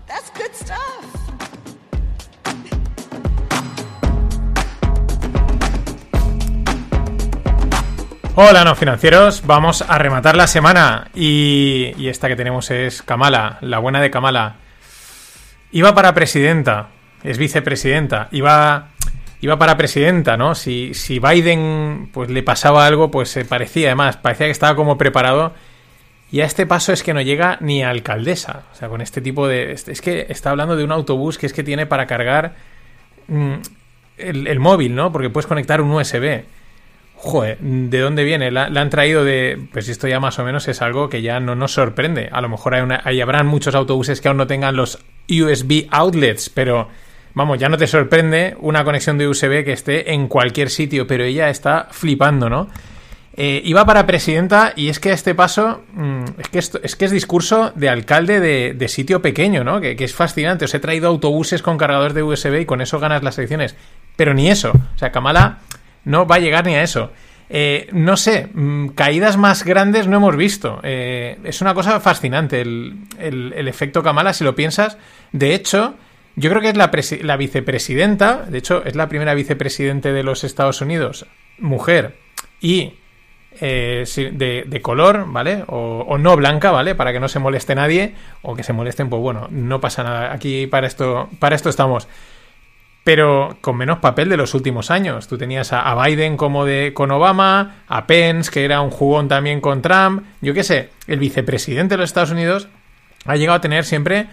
[0.08, 1.23] That's good stuff.
[8.36, 9.46] Hola, no financieros.
[9.46, 11.08] Vamos a rematar la semana.
[11.14, 14.56] Y, y esta que tenemos es Kamala, la buena de Kamala.
[15.72, 16.88] Iba para presidenta,
[17.24, 18.30] es vicepresidenta.
[18.32, 18.88] Iba,
[19.40, 20.56] iba para presidenta, ¿no?
[20.56, 24.98] Si, si Biden pues, le pasaba algo, pues se parecía, además, parecía que estaba como
[24.98, 25.54] preparado.
[26.32, 28.64] Y a este paso es que no llega ni alcaldesa.
[28.74, 29.74] O sea, con este tipo de.
[29.74, 32.56] Es que está hablando de un autobús que es que tiene para cargar
[33.28, 33.54] mm,
[34.18, 35.12] el, el móvil, ¿no?
[35.12, 36.46] Porque puedes conectar un USB.
[37.24, 38.52] Joder, ¿de dónde viene?
[38.52, 39.58] La, han traído de.
[39.72, 42.28] Pues esto ya más o menos es algo que ya no nos sorprende.
[42.30, 45.00] A lo mejor hay, una, habrán muchos autobuses que aún no tengan los
[45.30, 46.90] USB outlets, pero
[47.34, 51.24] vamos, ya no te sorprende una conexión de USB que esté en cualquier sitio, pero
[51.24, 52.68] ella está flipando, ¿no?
[53.38, 56.98] Eh, iba para presidenta y es que a este paso mmm, es, que esto, es
[56.98, 58.42] que es discurso de alcalde
[58.74, 59.80] de, sitio pequeño, ¿no?
[59.80, 60.66] Que, es fascinante.
[60.66, 63.78] Os he traído autobuses con cargadores de USB y con eso ganas las elecciones.
[64.18, 64.72] Pero ni eso.
[64.72, 65.60] O sea, Kamala
[66.06, 67.12] no va a llegar ni a eso.
[67.50, 70.80] Eh, no sé, mmm, caídas más grandes no hemos visto.
[70.84, 74.98] Eh, es una cosa fascinante el, el, efecto Kamala, si lo piensas.
[75.32, 75.96] De hecho,
[76.36, 76.78] yo creo que es
[77.24, 81.28] la, vicepresidenta, de hecho, es la primera vicepresidente de los Estados Unidos,
[81.60, 82.16] mujer
[82.60, 82.94] y
[83.62, 85.64] eh, de, de, color, ¿vale?
[85.68, 86.96] O, o, no blanca, ¿vale?
[86.96, 90.34] Para que no se moleste nadie, o que se molesten, pues bueno, no pasa nada.
[90.34, 92.08] Aquí para esto, para esto estamos
[93.04, 95.28] pero con menos papel de los últimos años.
[95.28, 99.60] Tú tenías a, Biden como de con Obama, a Pence, que era un jugón también
[99.62, 100.24] con Trump.
[100.42, 102.70] Yo qué sé, el vicepresidente de los Estados Unidos
[103.26, 104.28] ha llegado a tener siempre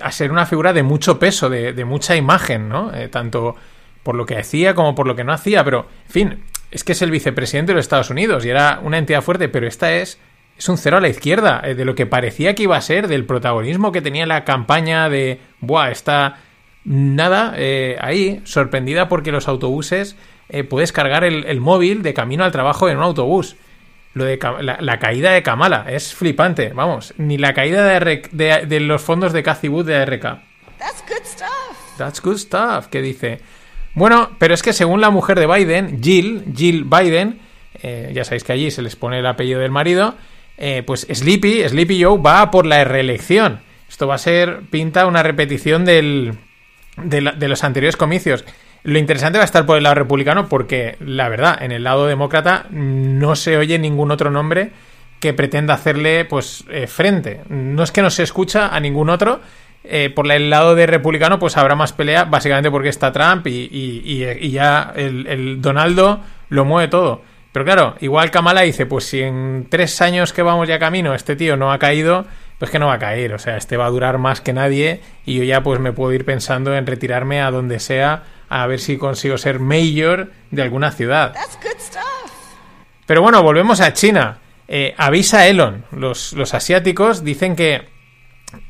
[0.00, 2.94] a ser una figura de mucho peso, de, de mucha imagen, ¿no?
[2.94, 3.56] Eh, tanto
[4.02, 6.92] por lo que hacía como por lo que no hacía, pero, en fin, es que
[6.92, 10.18] es el vicepresidente de los Estados Unidos y era una entidad fuerte, pero esta es
[10.56, 13.08] es un cero a la izquierda eh, de lo que parecía que iba a ser,
[13.08, 16.36] del protagonismo que tenía la campaña de, buah, esta
[16.84, 20.16] nada, eh, ahí, sorprendida porque los autobuses
[20.48, 23.56] eh, puedes cargar el, el, móvil de camino al trabajo en un autobús.
[24.14, 28.22] Lo de la, la, caída de Kamala es flipante, vamos, ni la caída de, R,
[28.30, 30.22] de, de los fondos de Cathy Wood de ARK.
[30.78, 31.96] That's good stuff.
[31.96, 33.40] That's good stuff, que dice.
[33.94, 37.40] Bueno, pero es que según la mujer de Biden, Jill, Jill Biden,
[37.82, 40.16] eh, ya sabéis que allí se les pone el apellido del marido,
[40.86, 43.60] pues Sleepy, Sleepy Joe va por la reelección.
[43.88, 46.38] Esto va a ser, pinta una repetición del,
[46.96, 48.44] de, los anteriores comicios.
[48.84, 52.06] Lo interesante va a estar por el lado republicano porque, la verdad, en el lado
[52.06, 54.72] demócrata no se oye ningún otro nombre
[55.20, 57.42] que pretenda hacerle pues eh, frente.
[57.48, 59.40] No es que no se escucha a ningún otro.
[59.84, 63.68] Eh, por el lado de republicano pues habrá más pelea básicamente porque está Trump y,
[63.72, 67.22] y ya el, el, Donaldo lo mueve todo.
[67.52, 71.36] Pero claro, igual Kamala dice, pues si en tres años que vamos ya camino este
[71.36, 72.26] tío no ha caído,
[72.62, 75.00] pues que no va a caer, o sea, este va a durar más que nadie
[75.26, 78.78] y yo ya pues me puedo ir pensando en retirarme a donde sea a ver
[78.78, 81.34] si consigo ser mayor de alguna ciudad.
[83.04, 84.38] Pero bueno, volvemos a China.
[84.68, 87.88] Eh, avisa Elon, los, los asiáticos dicen que,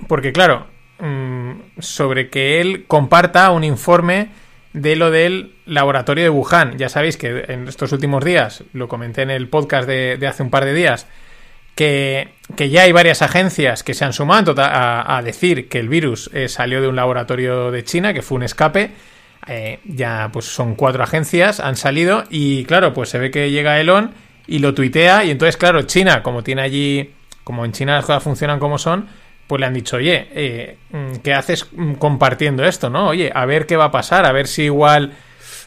[0.08, 0.68] porque claro,
[0.98, 4.30] mmm, sobre que él comparta un informe
[4.72, 6.78] de lo del laboratorio de Wuhan.
[6.78, 10.42] Ya sabéis que en estos últimos días, lo comenté en el podcast de, de hace
[10.42, 11.08] un par de días,
[11.74, 16.30] que, que, ya hay varias agencias que se han sumado a, decir que el virus
[16.32, 18.90] eh, salió de un laboratorio de China, que fue un escape.
[19.48, 23.80] Eh, ya pues son cuatro agencias, han salido y claro, pues se ve que llega
[23.80, 24.12] Elon
[24.46, 27.10] y lo tuitea y entonces claro, China, como tiene allí,
[27.42, 29.08] como en China las cosas funcionan como son,
[29.48, 30.76] pues le han dicho, oye, eh,
[31.24, 31.66] ¿qué haces
[31.98, 33.08] compartiendo esto, no?
[33.08, 35.12] Oye, a ver qué va a pasar, a ver si igual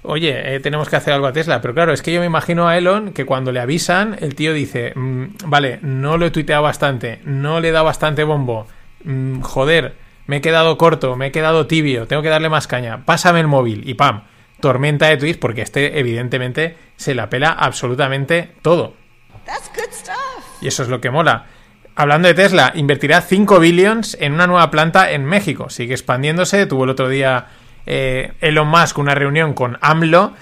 [0.08, 1.62] oye, eh, tenemos que hacer algo a Tesla.
[1.62, 4.54] Pero claro, es que yo me imagino a Elon que cuando le avisan, el tío
[4.54, 8.68] dice, mmm, vale, no lo he tuiteado bastante, no le he dado bastante bombo,
[9.04, 9.96] mmm, joder,
[10.28, 13.48] me he quedado corto, me he quedado tibio, tengo que darle más caña, pásame el
[13.48, 14.24] móvil y pam,
[14.60, 18.96] tormenta de tweets porque este evidentemente se la pela absolutamente todo.
[20.62, 21.46] Y eso es lo que mola.
[21.96, 25.70] Hablando de Tesla, invertirá 5 billions en una nueva planta en México.
[25.70, 26.66] Sigue expandiéndose.
[26.66, 27.48] Tuvo el otro día
[27.86, 30.34] eh, Elon Musk una reunión con AMLO.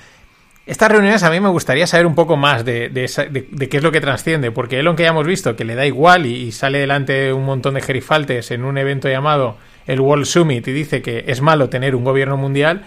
[0.65, 3.77] Estas reuniones a mí me gustaría saber un poco más de, de de- de qué
[3.77, 6.51] es lo que trasciende, porque Elon que ya hemos visto que le da igual y,
[6.53, 11.01] sale delante un montón de gerifaltes en un evento llamado el World Summit y dice
[11.01, 12.83] que es malo tener un gobierno mundial,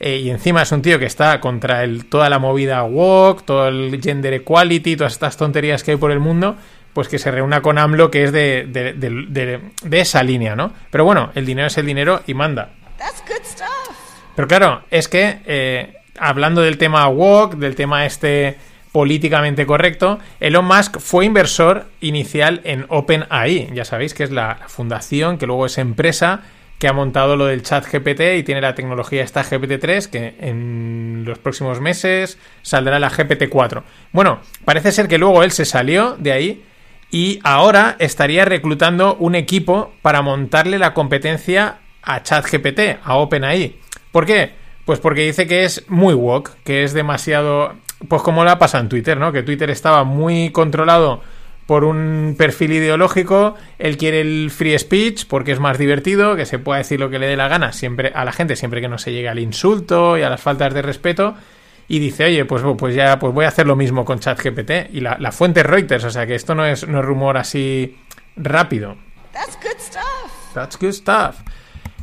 [0.00, 3.68] eh, y encima es un tío que está contra el, toda la movida woke, todo
[3.68, 6.56] el gender equality, todas estas tonterías que hay por el mundo,
[6.94, 10.56] pues que se reúna con AMLO, que es de, de- de- de- de esa línea,
[10.56, 10.72] ¿no?
[10.90, 12.70] Pero bueno, el dinero es el dinero y manda.
[14.36, 18.56] Pero claro, es que eh, hablando del tema woke, del tema este
[18.92, 25.38] políticamente correcto, Elon Musk fue inversor inicial en OpenAI, ya sabéis que es la, fundación
[25.38, 26.42] que luego es empresa
[26.78, 31.24] que ha montado lo del chat GPT y tiene la tecnología esta GPT-3 que en
[31.26, 33.82] los próximos meses saldrá la GPT-4.
[34.12, 36.64] Bueno, parece ser que luego él se salió de ahí
[37.10, 43.76] y ahora estaría reclutando un equipo para montarle la competencia a ChatGPT, a OpenAI.
[44.12, 44.52] ¿Por qué?
[44.84, 47.74] Pues porque dice que es muy woke, que es demasiado...
[48.08, 49.30] Pues como le ha pasado en Twitter, ¿no?
[49.30, 51.22] Que Twitter estaba muy controlado
[51.70, 56.58] por un perfil ideológico, él quiere el free speech porque es más divertido, que se
[56.58, 58.98] pueda decir lo que le dé la gana siempre a la gente, siempre que no
[58.98, 61.36] se llegue al insulto y a las faltas de respeto.
[61.86, 64.92] Y dice, oye, pues, pues ya pues voy a hacer lo mismo con ChatGPT.
[64.92, 67.36] Y la, la fuente es Reuters, o sea que esto no es, no es rumor
[67.36, 67.96] así
[68.34, 68.96] rápido.
[69.32, 70.54] That's good stuff.
[70.54, 71.36] That's good stuff.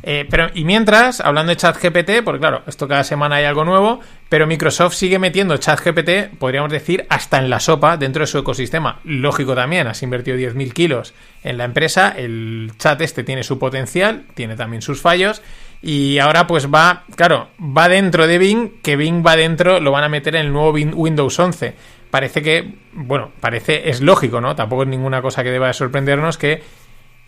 [0.02, 4.00] Eh, pero, y mientras, hablando de ChatGPT, porque claro, esto cada semana hay algo nuevo,
[4.28, 9.00] pero Microsoft sigue metiendo ChatGPT, podríamos decir, hasta en la sopa dentro de su ecosistema.
[9.04, 14.24] Lógico también, has invertido 10.000 kilos en la empresa, el chat este tiene su potencial,
[14.34, 15.42] tiene también sus fallos,
[15.82, 20.04] y ahora pues va, claro, va dentro de Bing, que Bing va dentro, lo van
[20.04, 21.74] a meter en el nuevo Win- Windows 11.
[22.10, 24.56] Parece que, bueno, parece, es lógico, ¿no?
[24.56, 26.62] Tampoco es ninguna cosa que deba de sorprendernos que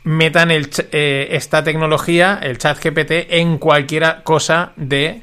[0.05, 5.23] metan el, eh, esta tecnología, el chat GPT, en cualquier cosa de,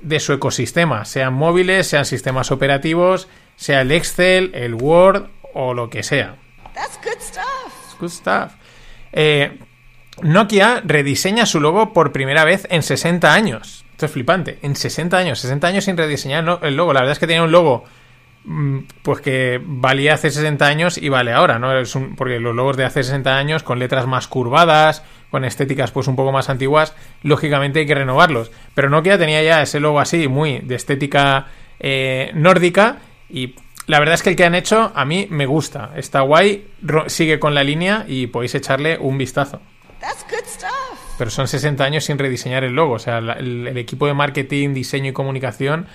[0.00, 5.90] de su ecosistema, sean móviles, sean sistemas operativos, sea el Excel, el Word o lo
[5.90, 6.36] que sea.
[6.74, 8.00] That's good stuff.
[8.00, 8.52] Good stuff.
[9.12, 9.58] Eh,
[10.22, 13.84] Nokia rediseña su logo por primera vez en 60 años.
[13.92, 14.58] Esto es flipante.
[14.62, 16.92] En 60 años, 60 años sin rediseñar el logo.
[16.92, 17.84] La verdad es que tenía un logo
[19.02, 21.76] pues que valía hace 60 años y vale ahora, ¿no?
[21.78, 25.90] Es un- porque los logos de hace 60 años con letras más curvadas, con estéticas
[25.90, 28.52] pues un poco más antiguas, lógicamente hay que renovarlos.
[28.74, 31.46] Pero Nokia tenía ya ese logo así, muy de estética
[31.80, 33.54] eh, nórdica y
[33.86, 35.90] la verdad es que el que han hecho a mí me gusta.
[35.96, 36.68] Está guay,
[37.08, 39.60] sigue con la línea y podéis echarle un vistazo.
[40.00, 41.16] That's good stuff.
[41.18, 42.94] Pero son 60 años sin rediseñar el logo.
[42.94, 45.86] O sea, la- el, el equipo de marketing, diseño y comunicación,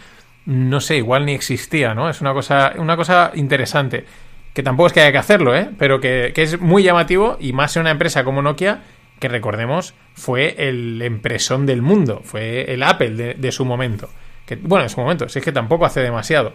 [0.46, 2.10] no sé, igual ni existía, ¿no?
[2.10, 4.06] Es una cosa, una cosa interesante.
[4.54, 5.70] Que tampoco es que haya que hacerlo, ¿eh?
[5.78, 8.82] Pero que, que es muy llamativo y más en una empresa como Nokia,
[9.22, 12.22] que recordemos, fue el empresón del mundo.
[12.26, 14.10] Fue el Apple de, su momento.
[14.46, 16.54] Que, bueno, en su momento, si es que tampoco hace demasiado.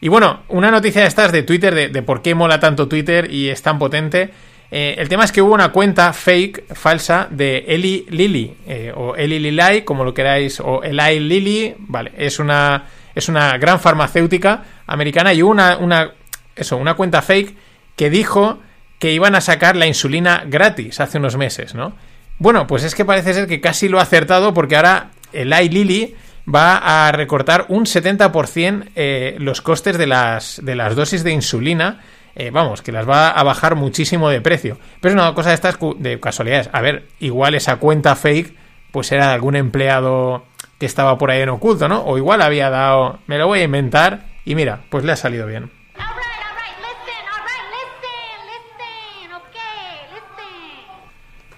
[0.00, 3.48] Y bueno, una noticia de estas de Twitter, de, por qué mola tanto Twitter y
[3.48, 4.30] es tan potente.
[4.70, 9.16] Eh, el tema es que hubo una cuenta fake, falsa, de Eli Lilly, eh, o
[9.16, 14.64] Eli Lilly, como lo queráis, o Eli Lilly, vale, es una, es una gran farmacéutica
[14.86, 16.12] americana y una, una,
[16.56, 17.56] eso, una cuenta fake
[17.96, 18.60] que dijo
[18.98, 21.94] que iban a sacar la insulina gratis hace unos meses, ¿no?
[22.38, 26.14] Bueno, pues es que parece ser que casi lo ha acertado porque ahora Eli Lilly
[26.52, 32.00] va a recortar un 70% eh, los costes de las, de las dosis de insulina.
[32.34, 34.78] eh, vamos, que las va a bajar muchísimo de precio.
[35.00, 36.68] Pero es una cosa de estas de casualidades.
[36.72, 38.54] A ver, igual esa cuenta fake,
[38.90, 40.44] pues era de algún empleado
[40.78, 42.02] que estaba por ahí en oculto, ¿no?
[42.04, 45.46] O igual había dado, me lo voy a inventar y mira, pues le ha salido
[45.46, 45.70] bien.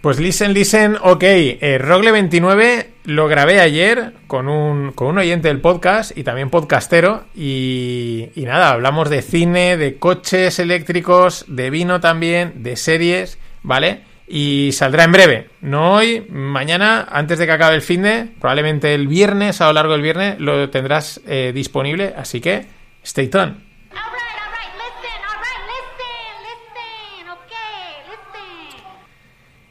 [0.07, 1.23] Pues listen, listen, ok.
[1.25, 6.49] Eh, Rogle 29 lo grabé ayer con un, con un oyente del podcast y también
[6.49, 7.25] podcastero.
[7.35, 14.03] Y, y nada, hablamos de cine, de coches eléctricos, de vino también, de series, ¿vale?
[14.29, 15.51] Y saldrá en breve.
[15.61, 19.75] No hoy, mañana, antes de que acabe el fin de, probablemente el viernes, a lo
[19.75, 22.13] largo del viernes, lo tendrás eh, disponible.
[22.17, 22.67] Así que,
[23.05, 23.55] stay tuned.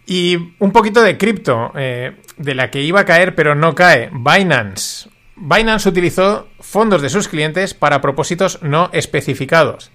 [0.06, 4.10] Y un poquito de cripto, eh, de la que iba a caer pero no cae,
[4.14, 5.10] Binance.
[5.36, 9.91] Binance utilizó fondos de sus clientes para propósitos no especificados.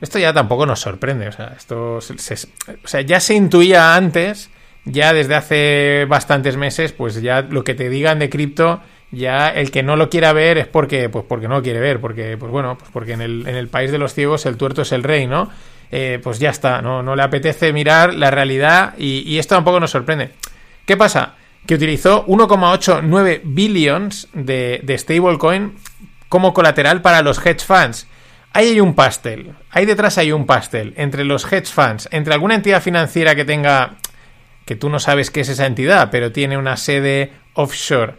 [0.00, 2.48] Esto ya tampoco nos sorprende, o sea, esto se-
[2.84, 4.50] o sea, ya se intuía antes,
[4.84, 8.80] ya desde hace bastantes meses, pues ya lo que te digan de cripto,
[9.10, 12.00] ya el que no lo quiera ver es porque, pues porque no lo quiere ver,
[12.00, 14.82] porque, pues bueno, pues porque en el, en el país de los ciegos el tuerto
[14.82, 15.50] es el rey, ¿no?
[15.90, 17.02] Eh, pues ya está, ¿no?
[17.02, 20.30] No le apetece mirar la realidad y, y esto tampoco nos sorprende.
[20.86, 21.34] ¿Qué pasa?
[21.66, 25.74] que utilizó 1,89 billions de, de stablecoin
[26.30, 28.06] como colateral para los hedge funds.
[28.52, 32.54] Ahí hay un pastel, ahí detrás hay un pastel entre los hedge funds, entre alguna
[32.54, 33.96] entidad financiera que tenga,
[34.64, 38.14] que tú no sabes qué es esa entidad, pero tiene una sede offshore,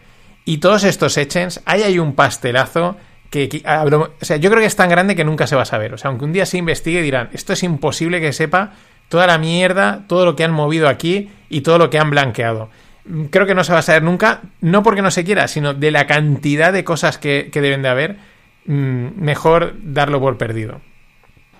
[0.49, 2.97] y todos estos exchanges, ahí hay un pastelazo
[3.29, 5.65] que, ah, o sea, yo creo que es tan grande que nunca se va a
[5.65, 5.93] saber.
[5.93, 8.73] O sea, aunque un día se investigue dirán, esto es imposible que sepa
[9.09, 12.69] toda la mierda, todo lo que han movido aquí y todo lo que han blanqueado.
[13.05, 15.75] Mm, Creo que no se va a saber nunca, no porque no se quiera, sino
[15.75, 18.17] de la cantidad de cosas que, deben de haber,
[18.65, 20.81] mejor darlo por perdido.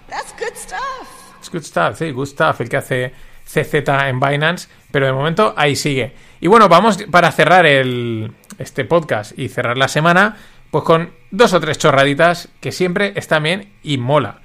[0.09, 1.41] That's good stuff.
[1.41, 3.13] Es good stuff, sí, good stuff, el que hace
[3.45, 3.73] CZ
[4.05, 6.13] en Binance, pero de momento ahí sigue.
[6.39, 10.37] Y bueno, vamos para cerrar el, este podcast y cerrar la semana,
[10.71, 14.41] pues con dos o tres chorraditas que siempre están bien y mola.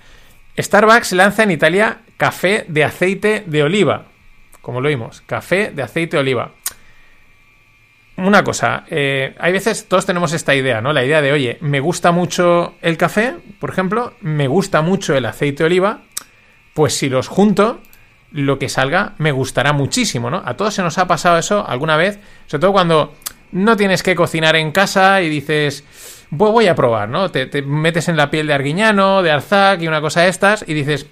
[0.58, 4.06] Starbucks lanza en Italia café de aceite de oliva.
[4.62, 6.52] Como lo vimos, café de aceite de oliva.
[8.16, 10.92] Una cosa, eh, hay veces todos tenemos esta idea, ¿no?
[10.92, 15.26] La idea de, oye, me gusta mucho el café, por ejemplo, me gusta mucho el
[15.26, 16.02] aceite de oliva,
[16.74, 17.80] pues si los junto,
[18.30, 20.42] lo que salga me gustará muchísimo, ¿no?
[20.44, 23.14] A todos se nos ha pasado eso alguna vez, sobre todo cuando
[23.50, 25.84] no tienes que cocinar en casa y dices,
[26.30, 27.32] voy a probar, ¿no?
[27.32, 30.64] Te, te metes en la piel de Arguiñano, de Arzac y una cosa de estas
[30.68, 31.06] y dices,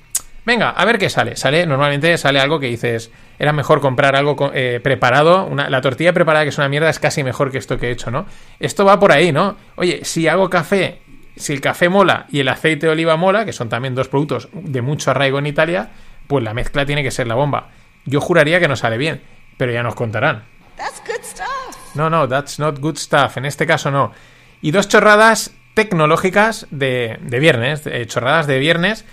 [0.45, 1.37] venga, a ver qué sale.
[1.37, 6.13] Sale, normalmente sale algo que dices, era mejor comprar algo eh, preparado, una- la tortilla
[6.13, 8.27] preparada que es una mierda es casi mejor que esto que he hecho, ¿no?
[8.61, 9.57] Esto va por ahí, ¿no?
[9.77, 11.01] Oye, si hago café,
[11.37, 14.49] si el café mola y el aceite de oliva mola, que son también dos productos
[14.53, 15.91] de mucho arraigo en Italia,
[16.27, 17.69] pues la mezcla tiene que ser la bomba.
[18.05, 19.23] Yo juraría que no sale bien,
[19.57, 20.45] pero ya nos contarán.
[20.77, 21.95] That's good stuff.
[21.95, 23.37] No, no, that's not good stuff.
[23.37, 24.13] En este caso no.
[24.61, 29.05] Y dos chorradas tecnológicas de, de viernes, eh, chorradas de viernes.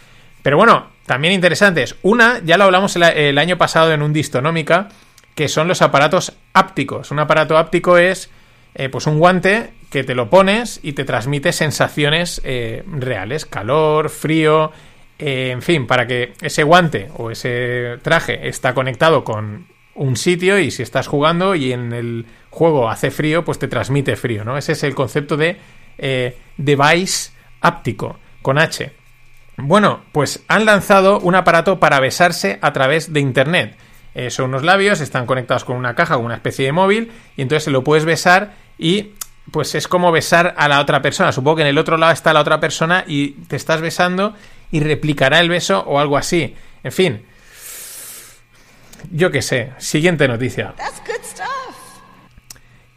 [0.44, 1.96] Pero bueno, también interesantes.
[2.04, 4.90] Una, ya lo hablamos el, año pasado en un Distonómica,
[5.34, 7.10] que son los aparatos ápticos.
[7.10, 8.30] Un aparato áptico es
[8.76, 14.12] eh, pues un guante que te lo pones y te transmite sensaciones eh, reales, calor,
[14.12, 14.72] frío,
[15.18, 20.60] eh, en fin, para que ese guante o ese traje está conectado con un sitio
[20.60, 24.60] y si estás jugando y en el juego hace frío, pues te transmite frío, ¿no?
[24.60, 25.58] Ese es el concepto de
[26.56, 27.32] device
[27.62, 28.99] áptico, con H.
[29.62, 33.76] Bueno, pues han lanzado un aparato para besarse a través de Internet.
[34.16, 37.42] Eh, son unos labios, están conectados con una caja, con una especie de móvil, y
[37.42, 39.12] entonces se lo puedes besar y
[39.52, 41.32] pues es como besar a la otra persona.
[41.32, 44.36] Supongo que en el otro lado está la otra persona y te estás besando
[44.72, 46.56] y replicará el beso o algo así.
[46.84, 47.26] En fin.
[49.12, 49.72] Yo qué sé.
[49.78, 50.74] Siguiente noticia.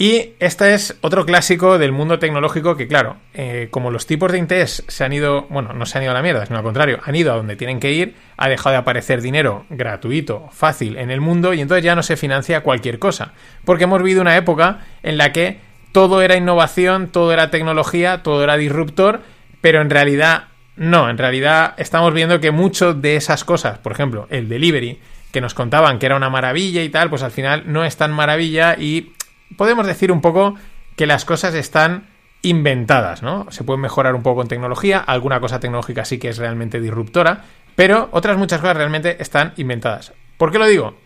[0.03, 4.39] Y este es otro clásico del mundo tecnológico que, claro, eh, como los tipos de
[4.39, 6.99] interés se han ido, bueno, no se han ido a la mierda, sino al contrario,
[7.05, 11.13] han ido a donde tienen que ir, ha dejado de aparecer dinero gratuito, fácil en
[11.13, 13.35] el mundo y entonces ya no se financia cualquier cosa.
[13.65, 15.61] Porque hemos vivido una época en la que
[15.93, 19.21] todo era innovación, todo era tecnología, todo era disruptor,
[19.61, 24.27] pero en realidad no, en realidad estamos viendo que mucho de esas cosas, por ejemplo,
[24.31, 24.99] el delivery,
[25.31, 28.11] que nos contaban que era una maravilla y tal, pues al final no es tan
[28.11, 29.13] maravilla y
[29.57, 30.55] podemos decir un poco
[30.97, 32.09] que las cosas están
[32.43, 33.47] inventadas, ¿no?
[33.51, 37.45] Se pueden mejorar un poco con tecnología, alguna cosa tecnológica sí que es realmente disruptora,
[37.77, 40.13] pero otras muchas cosas realmente están inventadas.
[40.37, 40.99] ¿Por qué lo digo?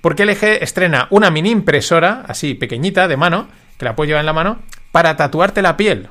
[0.00, 4.26] Porque LG estrena una mini impresora, así pequeñita, de mano, que la puedes llevar en
[4.26, 4.58] la mano,
[4.92, 6.08] para tatuarte la piel.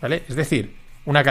[0.00, 0.22] ¿Vale?
[0.28, 0.74] Es decir,
[1.04, 1.22] una,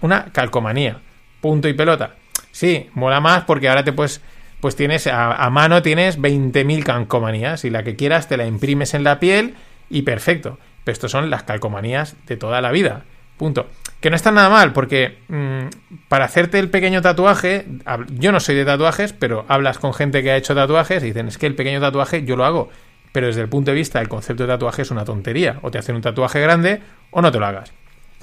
[0.00, 1.00] una calcomanía.
[1.40, 2.14] Punto y pelota.
[2.50, 4.20] Sí, mola más porque ahora te puedes.
[4.62, 9.02] Pues tienes a, mano tienes 20.000 calcomanías y la que quieras te la imprimes en
[9.02, 9.56] la piel
[9.90, 10.56] y perfecto.
[10.84, 13.02] Pero estos son las calcomanías de toda la vida.
[13.36, 13.66] Punto.
[14.00, 17.66] Que no está nada mal porque mm, para hacerte el pequeño tatuaje,
[18.10, 21.26] yo no soy de tatuajes, pero hablas con gente que ha hecho tatuajes y dicen
[21.26, 22.70] es que el pequeño tatuaje yo lo hago.
[23.10, 25.58] Pero desde el punto de vista del concepto de tatuaje es una tontería.
[25.62, 27.72] O te hacen un tatuaje grande o no te lo hagas.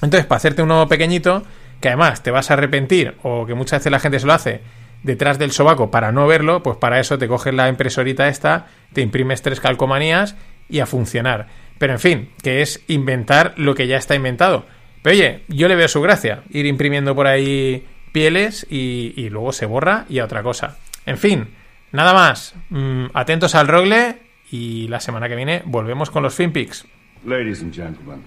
[0.00, 1.42] Entonces, para hacerte uno pequeñito,
[1.82, 4.62] que además te vas a arrepentir, o que muchas veces la gente se lo hace
[5.02, 9.00] detrás del sobaco para no verlo, pues para eso te coges la impresorita esta, te
[9.00, 10.36] imprimes tres calcomanías
[10.68, 11.48] y a funcionar.
[11.78, 14.66] Pero en fin, que es inventar lo que ya está inventado.
[15.02, 19.52] Pero oye, yo le veo su gracia, ir imprimiendo por ahí pieles y, y luego
[19.52, 20.78] se borra y a otra cosa.
[21.06, 21.48] En fin,
[21.92, 22.54] nada más.
[22.68, 24.18] Mm, atentos al rogle
[24.50, 26.86] y la semana que viene volvemos con los FinPix.
[27.24, 28.22] Ladies and gentlemen,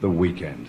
[0.00, 0.68] the weekend.